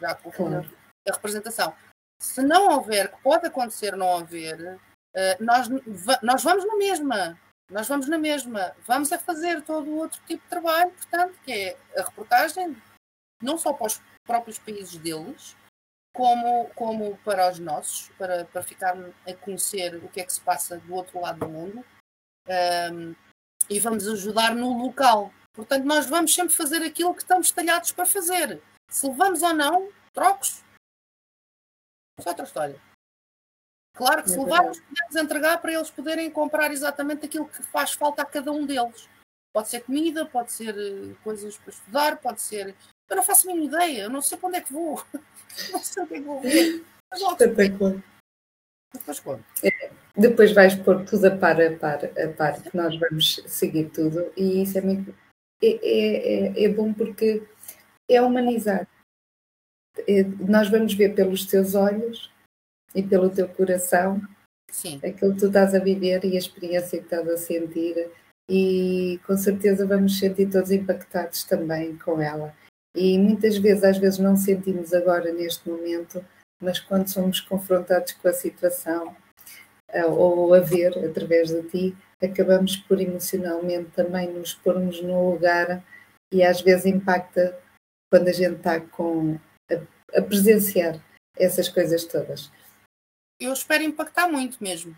[0.00, 0.70] já com claro.
[1.08, 1.74] a representação.
[2.20, 5.68] Se não houver, que pode acontecer não haver, uh, nós,
[6.22, 7.38] nós vamos na mesma.
[7.70, 8.74] Nós vamos na mesma.
[8.86, 12.76] Vamos a fazer todo o outro tipo de trabalho, portanto, que é a reportagem,
[13.42, 15.56] não só para os próprios países deles,
[16.12, 18.96] como, como para os nossos, para, para ficar
[19.26, 21.84] a conhecer o que é que se passa do outro lado do mundo
[22.92, 23.14] um,
[23.68, 25.32] e vamos ajudar no local.
[25.52, 28.62] Portanto, nós vamos sempre fazer aquilo que estamos talhados para fazer.
[28.88, 30.62] Se levamos ou não, trocos.
[32.18, 32.80] Isso é outra história.
[33.94, 38.22] Claro que se levarmos, podemos entregar para eles poderem comprar exatamente aquilo que faz falta
[38.22, 39.08] a cada um deles.
[39.52, 42.74] Pode ser comida, pode ser eh, coisas para estudar, pode ser.
[43.10, 45.04] Eu não faço a mínima ideia, eu não sei para onde é que vou.
[45.72, 46.84] Não sei o que é que vou ver.
[47.12, 48.02] Espetacular.
[48.94, 49.44] Depois conto.
[49.64, 53.90] É, depois vais pôr tudo a par a par, a par que nós vamos seguir
[53.90, 55.14] tudo e isso é muito.
[55.62, 57.42] É, é, é, é bom porque
[58.08, 58.88] é humanizar.
[60.08, 62.30] É, nós vamos ver pelos teus olhos
[62.94, 64.20] e pelo teu coração
[64.70, 64.96] Sim.
[64.98, 68.10] aquilo que tu estás a viver e a experiência que estás a sentir
[68.48, 72.54] e com certeza vamos sentir todos impactados também com ela.
[72.94, 76.24] E muitas vezes, às vezes não sentimos agora neste momento,
[76.60, 79.16] mas quando somos confrontados com a situação
[79.88, 85.82] eh, ou a ver através de ti, acabamos por emocionalmente também nos pormos no lugar
[86.32, 87.58] e às vezes impacta
[88.10, 89.38] quando a gente está com
[89.70, 91.00] a, a presenciar
[91.36, 92.50] essas coisas todas.
[93.40, 94.94] Eu espero impactar muito mesmo.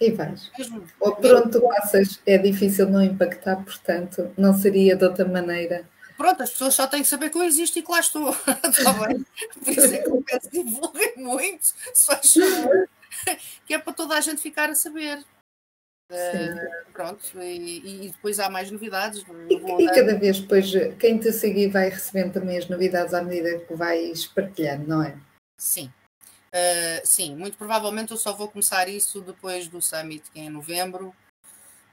[0.00, 0.50] E vais.
[0.56, 0.86] Mesmo.
[1.00, 5.88] Ou pronto, passas, é difícil não impactar, portanto, não seria de outra maneira
[6.18, 8.30] pronto, as pessoas só têm que saber que eu existo e que lá estou.
[8.68, 9.24] Está bem?
[9.64, 11.64] Por isso é que eu peço divulguem muito,
[11.94, 12.34] se faz
[13.64, 15.24] que é para toda a gente ficar a saber.
[16.10, 19.24] Uh, pronto, e, e, depois há mais novidades.
[19.48, 23.58] E, e, cada vez depois quem te seguir vai recebendo também as novidades à medida
[23.58, 25.18] que vais partilhando, não é?
[25.58, 25.92] Sim.
[26.48, 30.50] Uh, sim, muito provavelmente eu só vou começar isso depois do Summit, que é em
[30.50, 31.14] novembro.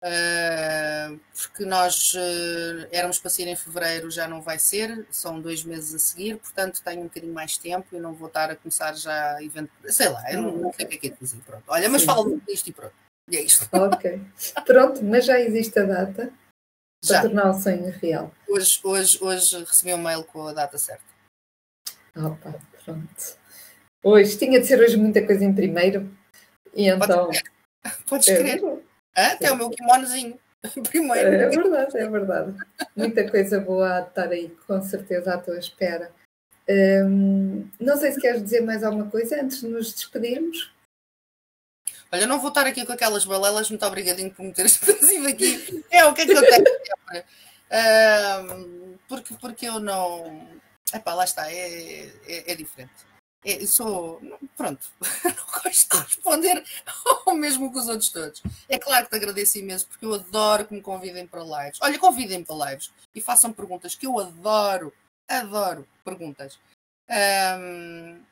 [0.06, 5.64] Uh, porque nós uh, éramos para ser em fevereiro, já não vai ser, são dois
[5.64, 8.94] meses a seguir, portanto tenho um bocadinho mais tempo e não vou estar a começar
[8.94, 11.42] já evento, sei lá, eu não, não sei o que é que é de dizer,
[11.44, 11.64] pronto.
[11.68, 12.94] Olha, mas falo disto e pronto.
[13.32, 13.68] E é isto.
[13.74, 14.22] Ok.
[14.64, 16.32] Pronto, mas já existe a data
[17.02, 17.22] para já.
[17.24, 18.32] tornar o sonho real.
[18.48, 21.04] Hoje, hoje, hoje recebi um mail com a data certa.
[22.16, 22.54] Opa,
[22.84, 23.38] pronto.
[24.04, 26.16] Hoje tinha de ser hoje muita coisa em primeiro.
[26.76, 27.32] E então.
[28.08, 28.62] Podes crer.
[29.16, 30.38] Até o meu kimonozinho.
[30.90, 31.30] Primeiro.
[31.30, 32.58] É verdade, é verdade.
[32.96, 36.12] Muita coisa boa a estar aí, com certeza, à tua espera.
[36.68, 40.74] Hum, não sei se queres dizer mais alguma coisa antes de nos despedirmos.
[42.12, 45.86] Olha, não vou estar aqui com aquelas balelas, muito obrigadinho por me teres trazido aqui.
[45.92, 47.26] É o que é que eu tenho sempre.
[47.72, 50.48] Hum, porque, porque eu não.
[50.94, 53.15] Epá, lá está, é, é, é diferente
[53.46, 54.20] é, sou.
[54.58, 54.90] Pronto,
[55.24, 56.64] não gosto de responder
[57.28, 58.42] ao mesmo que os outros todos.
[58.68, 61.80] É claro que te agradeço imenso, porque eu adoro que me convidem para lives.
[61.80, 64.92] Olha, convidem-me para lives e façam perguntas, que eu adoro,
[65.30, 66.58] adoro perguntas.
[67.08, 68.24] Um, uh,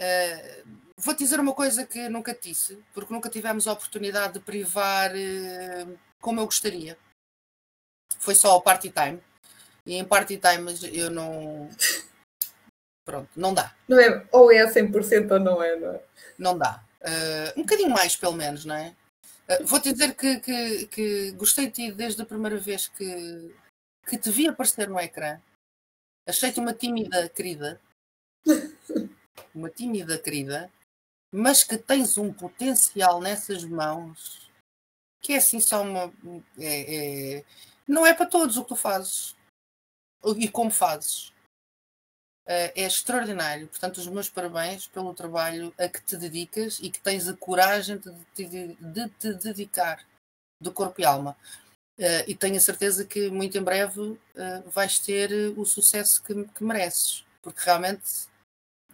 [0.00, 0.62] ah,
[0.96, 5.98] vou dizer uma coisa que nunca disse, porque nunca tivemos a oportunidade de privar uh,
[6.22, 6.96] como eu gostaria.
[8.18, 9.20] Foi só o party time.
[9.84, 11.68] E em party time eu não
[13.04, 13.74] Pronto, não dá.
[13.88, 16.02] Não é, ou é 100% ou não é, não é?
[16.38, 16.84] Não dá.
[17.00, 18.94] Uh, um bocadinho mais, pelo menos, não é?
[19.48, 23.54] Uh, Vou-te dizer que, que, que, gostei de ti desde a primeira vez que,
[24.06, 25.40] que te vi aparecer no ecrã.
[26.26, 27.80] Achei-te uma tímida querida.
[29.54, 30.70] uma tímida querida.
[31.32, 34.42] Mas que tens um potencial nessas mãos
[35.22, 36.12] que é assim só uma.
[36.58, 37.44] É, é,
[37.86, 39.36] não é para todos o que tu fazes
[40.36, 41.32] e como fazes.
[42.44, 43.68] Uh, é extraordinário.
[43.68, 47.98] Portanto, os meus parabéns pelo trabalho a que te dedicas e que tens a coragem
[47.98, 50.04] de te, de te dedicar
[50.60, 51.36] de corpo e alma.
[51.98, 54.18] Uh, e tenho a certeza que muito em breve uh,
[54.66, 58.26] vais ter o sucesso que, que mereces, porque realmente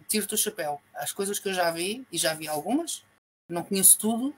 [0.09, 0.81] tiro-te o chapéu.
[0.95, 3.03] As coisas que eu já vi, e já vi algumas,
[3.49, 4.35] não conheço tudo,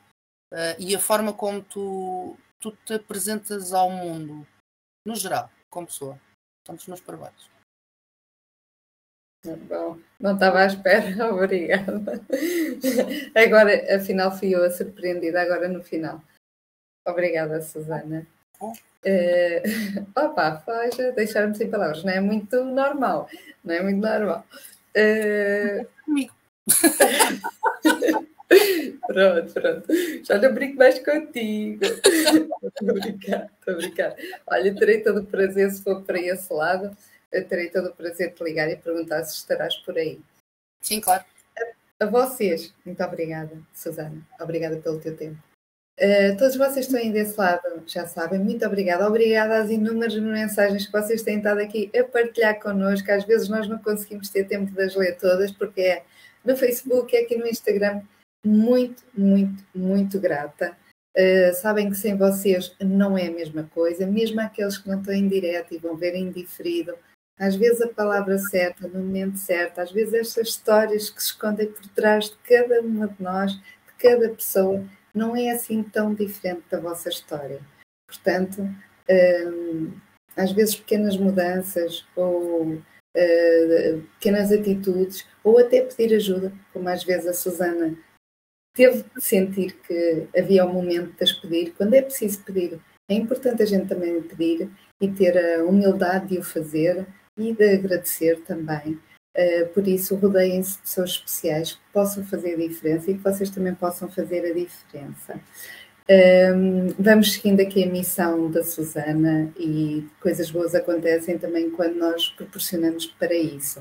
[0.79, 4.45] e a forma como tu, tu te apresentas ao mundo,
[5.07, 6.21] no geral, como pessoa.
[6.59, 7.60] Portanto, os meus parabéns.
[9.43, 12.21] Bom, não estava à espera, obrigada.
[13.35, 16.23] Agora, afinal, fui eu a surpreendida, agora no final.
[17.07, 18.27] Obrigada, Susana.
[18.61, 18.77] Uh,
[20.15, 23.31] opa, faz deixar-me sem palavras, não é muito normal,
[23.65, 24.45] não é muito normal.
[24.95, 25.87] Uh...
[26.05, 26.35] Comigo.
[29.07, 29.87] pronto, pronto.
[30.23, 31.83] Já não brinco mais contigo.
[31.83, 34.15] Estou a brincar, estou a brincar.
[34.49, 36.95] Olha, terei todo o prazer se for para esse lado
[37.33, 40.21] eu terei todo o prazer de ligar e perguntar se estarás por aí.
[40.81, 41.25] Sim, claro.
[41.59, 44.27] A, a vocês, muito obrigada, Susana.
[44.41, 45.39] Obrigada pelo teu tempo.
[45.99, 49.07] Uh, todos vocês estão aí desse lado, já sabem, muito obrigada.
[49.07, 53.13] Obrigada às inúmeras mensagens que vocês têm estado aqui a partilhar connosco.
[53.13, 56.05] Às vezes nós não conseguimos ter tempo de as ler todas, porque é
[56.43, 58.01] no Facebook, é aqui no Instagram.
[58.45, 60.75] Muito, muito, muito grata.
[61.15, 65.13] Uh, sabem que sem vocês não é a mesma coisa, mesmo aqueles que não estão
[65.13, 66.97] em direto e vão ver em diferido
[67.41, 71.73] às vezes a palavra certa, no momento certo, às vezes estas histórias que se escondem
[71.73, 74.85] por trás de cada uma de nós, de cada pessoa,
[75.15, 77.63] não é assim tão diferente da vossa história.
[78.07, 78.61] Portanto,
[79.09, 79.91] hum,
[80.37, 87.27] às vezes pequenas mudanças ou uh, pequenas atitudes, ou até pedir ajuda, como às vezes
[87.27, 87.97] a Susana
[88.75, 93.15] teve de sentir que havia um momento de as pedir, quando é preciso pedir, é
[93.15, 97.07] importante a gente também pedir e ter a humildade de o fazer
[97.41, 98.99] e de agradecer também.
[99.37, 103.49] Uh, por isso, rodeiem-se de pessoas especiais que possam fazer a diferença e que vocês
[103.51, 105.41] também possam fazer a diferença.
[106.09, 111.95] Um, ehm, vamos seguindo aqui a missão da Susana e coisas boas acontecem também quando
[111.97, 113.81] nós proporcionamos para isso.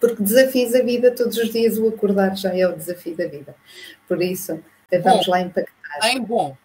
[0.00, 3.54] Porque desafios a vida todos os dias, o acordar já é o desafio da vida.
[4.08, 4.60] Por isso,
[4.90, 6.08] vamos bom, lá impactar.
[6.10, 6.56] Em bom.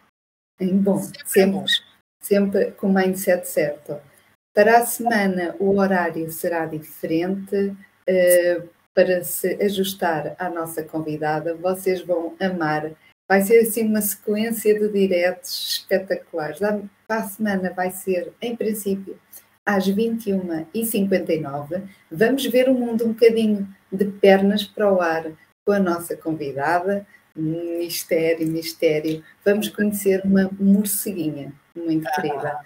[0.59, 0.97] Em bom.
[0.99, 1.65] Sempre, sempre, bom.
[2.21, 3.99] sempre com o mindset certo.
[4.55, 7.75] Para a semana, o horário será diferente.
[8.07, 12.93] Uh, para se ajustar à nossa convidada, vocês vão amar.
[13.27, 16.59] Vai ser assim uma sequência de diretos espetaculares.
[16.59, 19.19] Para a semana vai ser, em princípio,
[19.65, 21.83] às 21h59.
[22.09, 25.29] Vamos ver o mundo um bocadinho de pernas para o ar
[25.65, 27.05] com a nossa convidada.
[27.35, 29.21] Mistério, mistério.
[29.43, 32.61] Vamos conhecer uma morceguinha muito querida.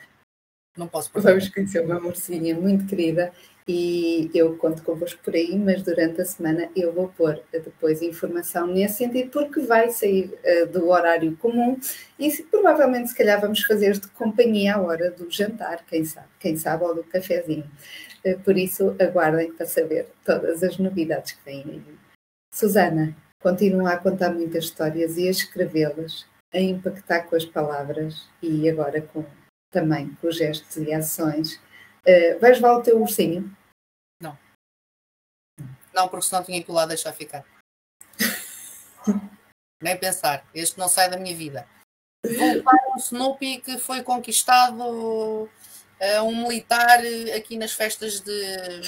[0.80, 1.32] Não posso perder.
[1.32, 3.34] Vamos conhecer uma mocinha muito querida
[3.68, 8.66] e eu conto convosco por aí, mas durante a semana eu vou pôr depois informação
[8.66, 11.78] nesse sentido, porque vai sair uh, do horário comum
[12.18, 16.28] e se, provavelmente se calhar vamos fazer de companhia à hora do jantar, quem sabe,
[16.40, 17.70] quem sabe, ou do cafezinho.
[18.26, 21.84] Uh, por isso, aguardem para saber todas as novidades que vêm aí.
[22.54, 28.68] Susana, continua a contar muitas histórias e a escrevê-las, a impactar com as palavras e
[28.70, 29.26] agora com
[29.72, 31.56] também com gestos e ações.
[32.08, 33.56] Uh, vais levar o teu ursinho?
[34.22, 34.38] Não.
[35.94, 37.46] Não, porque senão tinha que ir lá deixar ficar.
[39.82, 40.46] Nem pensar.
[40.54, 41.68] Este não sai da minha vida.
[42.26, 45.50] Voltar um Snoopy que foi conquistado uh,
[46.24, 47.00] um militar
[47.36, 48.82] aqui nas festas de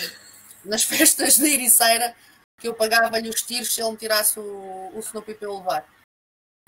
[0.66, 2.16] nas festas de Ericeira
[2.60, 5.90] que eu pagava-lhe os tiros se ele me tirasse o, o Snoopy para eu levar.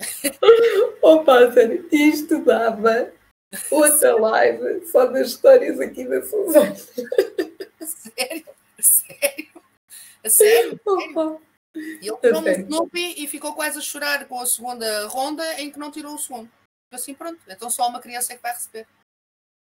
[1.02, 3.12] Opa, sério, isto dava
[3.70, 6.74] outra live só das histórias aqui da Suzana.
[6.76, 8.44] Sério?
[8.80, 9.62] Sério?
[10.24, 10.80] Sério?
[10.84, 11.40] sério?
[11.74, 15.78] Ele tirou um Snoopy e ficou quase a chorar com a segunda ronda em que
[15.78, 16.50] não tirou o segundo.
[16.92, 17.40] Assim, pronto.
[17.48, 18.86] Então só uma criança é que vai receber.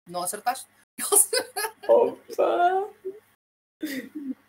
[0.08, 0.66] Não acertaste?
[1.88, 2.90] Opa!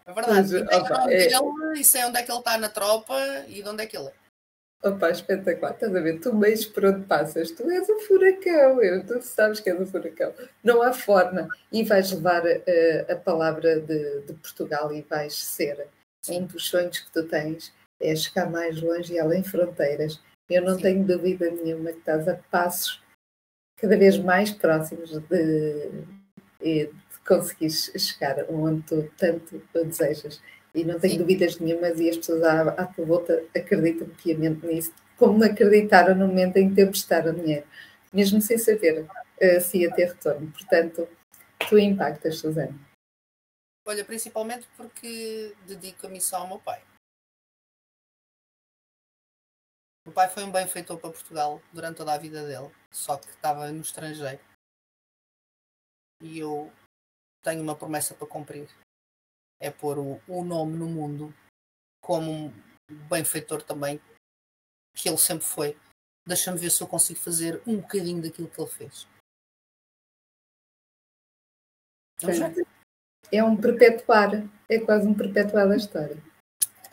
[0.06, 0.64] É verdade.
[0.66, 1.28] Mas, opa, é...
[1.28, 3.18] dele, e sei onde é que ele está na tropa
[3.48, 4.23] e de onde é que ele é.
[4.84, 5.72] Opa, espetacular.
[5.72, 6.20] Estás a ver?
[6.20, 9.86] Tu meios por onde passas, tu és o furacão, eu, tu sabes que és o
[9.86, 10.34] furacão.
[10.62, 11.48] Não há forma.
[11.72, 15.88] E vais levar uh, a palavra de, de, Portugal e vais ser
[16.30, 20.22] um dos sonhos que tu tens, é chegar mais longe e além fronteiras.
[20.50, 20.82] Eu não Sim.
[20.82, 23.02] tenho dúvida nenhuma que estás a passos
[23.78, 25.92] cada vez mais próximos de,
[26.62, 26.90] de
[27.26, 30.42] conseguir chegar onde tu tanto desejas.
[30.76, 31.20] E não tenho Sim.
[31.20, 36.28] dúvidas nenhumas, e as pessoas à, à tua volta acreditam piamente nisso, como acreditaram no
[36.28, 37.68] momento em que te emprestaram dinheiro,
[38.12, 39.08] mesmo sem saber.
[39.42, 40.52] uh, se ia ter retorno.
[40.52, 41.08] Portanto,
[41.70, 42.74] tu impactas, Susana.
[43.86, 46.82] Olha, principalmente porque dedico a missão ao meu pai.
[50.06, 53.72] O pai foi um benfeitor para Portugal durante toda a vida dele, só que estava
[53.72, 54.42] no estrangeiro.
[56.22, 56.72] E eu
[57.42, 58.70] tenho uma promessa para cumprir.
[59.64, 61.34] É pôr o, o nome no mundo
[62.02, 62.54] como um
[63.08, 63.98] benfeitor também,
[64.94, 65.78] que ele sempre foi.
[66.28, 69.08] Deixa-me ver se eu consigo fazer um bocadinho daquilo que ele fez.
[73.32, 74.32] É um perpetuar,
[74.68, 76.22] é quase um perpetuar da história.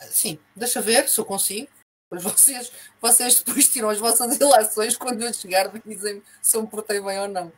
[0.09, 1.69] Sim, deixa ver se eu consigo.
[2.09, 2.71] Mas vocês,
[3.01, 7.19] vocês depois tiram as vossas ilações quando eu chegar dizem se eu me portei bem
[7.19, 7.51] ou não.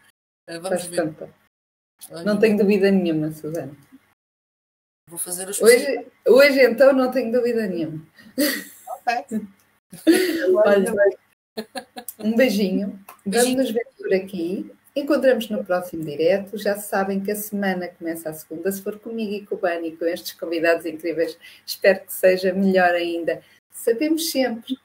[0.48, 1.16] Eh, vamos ver.
[2.26, 3.78] Não tenho dúvida nenhuma, Susana.
[5.14, 8.04] Vou fazer os hoje, hoje então não tenho dúvida nenhuma.
[9.08, 9.42] Ok.
[10.66, 10.92] Olha,
[12.18, 13.00] um beijinho.
[13.24, 14.72] Vamos nos ver por aqui.
[14.96, 16.58] Encontramos no próximo direto.
[16.58, 18.72] Já sabem que a semana começa a segunda.
[18.72, 22.96] Se for comigo e com o Bani com estes convidados incríveis, espero que seja melhor
[22.96, 23.44] ainda.
[23.70, 24.76] Sabemos sempre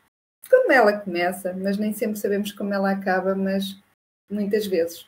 [0.51, 3.81] como ela começa, mas nem sempre sabemos como ela acaba, mas
[4.31, 5.07] muitas vezes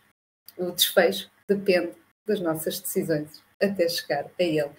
[0.56, 1.92] o desfecho depende
[2.26, 4.70] das nossas decisões até chegar a ele.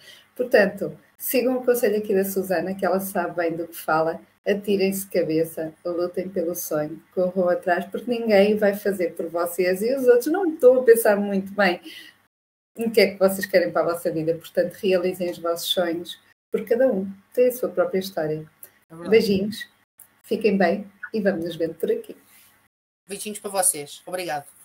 [0.41, 5.05] Portanto, sigam o conselho aqui da Susana, que ela sabe bem do que fala, atirem-se
[5.07, 10.33] cabeça, lutem pelo sonho, corram atrás, porque ninguém vai fazer por vocês e os outros
[10.33, 11.79] não estão a pensar muito bem
[12.75, 14.33] em que é que vocês querem para a vossa vida.
[14.33, 16.19] Portanto, realizem os vossos sonhos,
[16.51, 18.49] porque cada um tem a sua própria história.
[18.89, 19.69] É Beijinhos,
[20.23, 22.17] fiquem bem e vamos nos vendo por aqui.
[23.07, 24.01] Beijinhos para vocês.
[24.07, 24.60] Obrigado.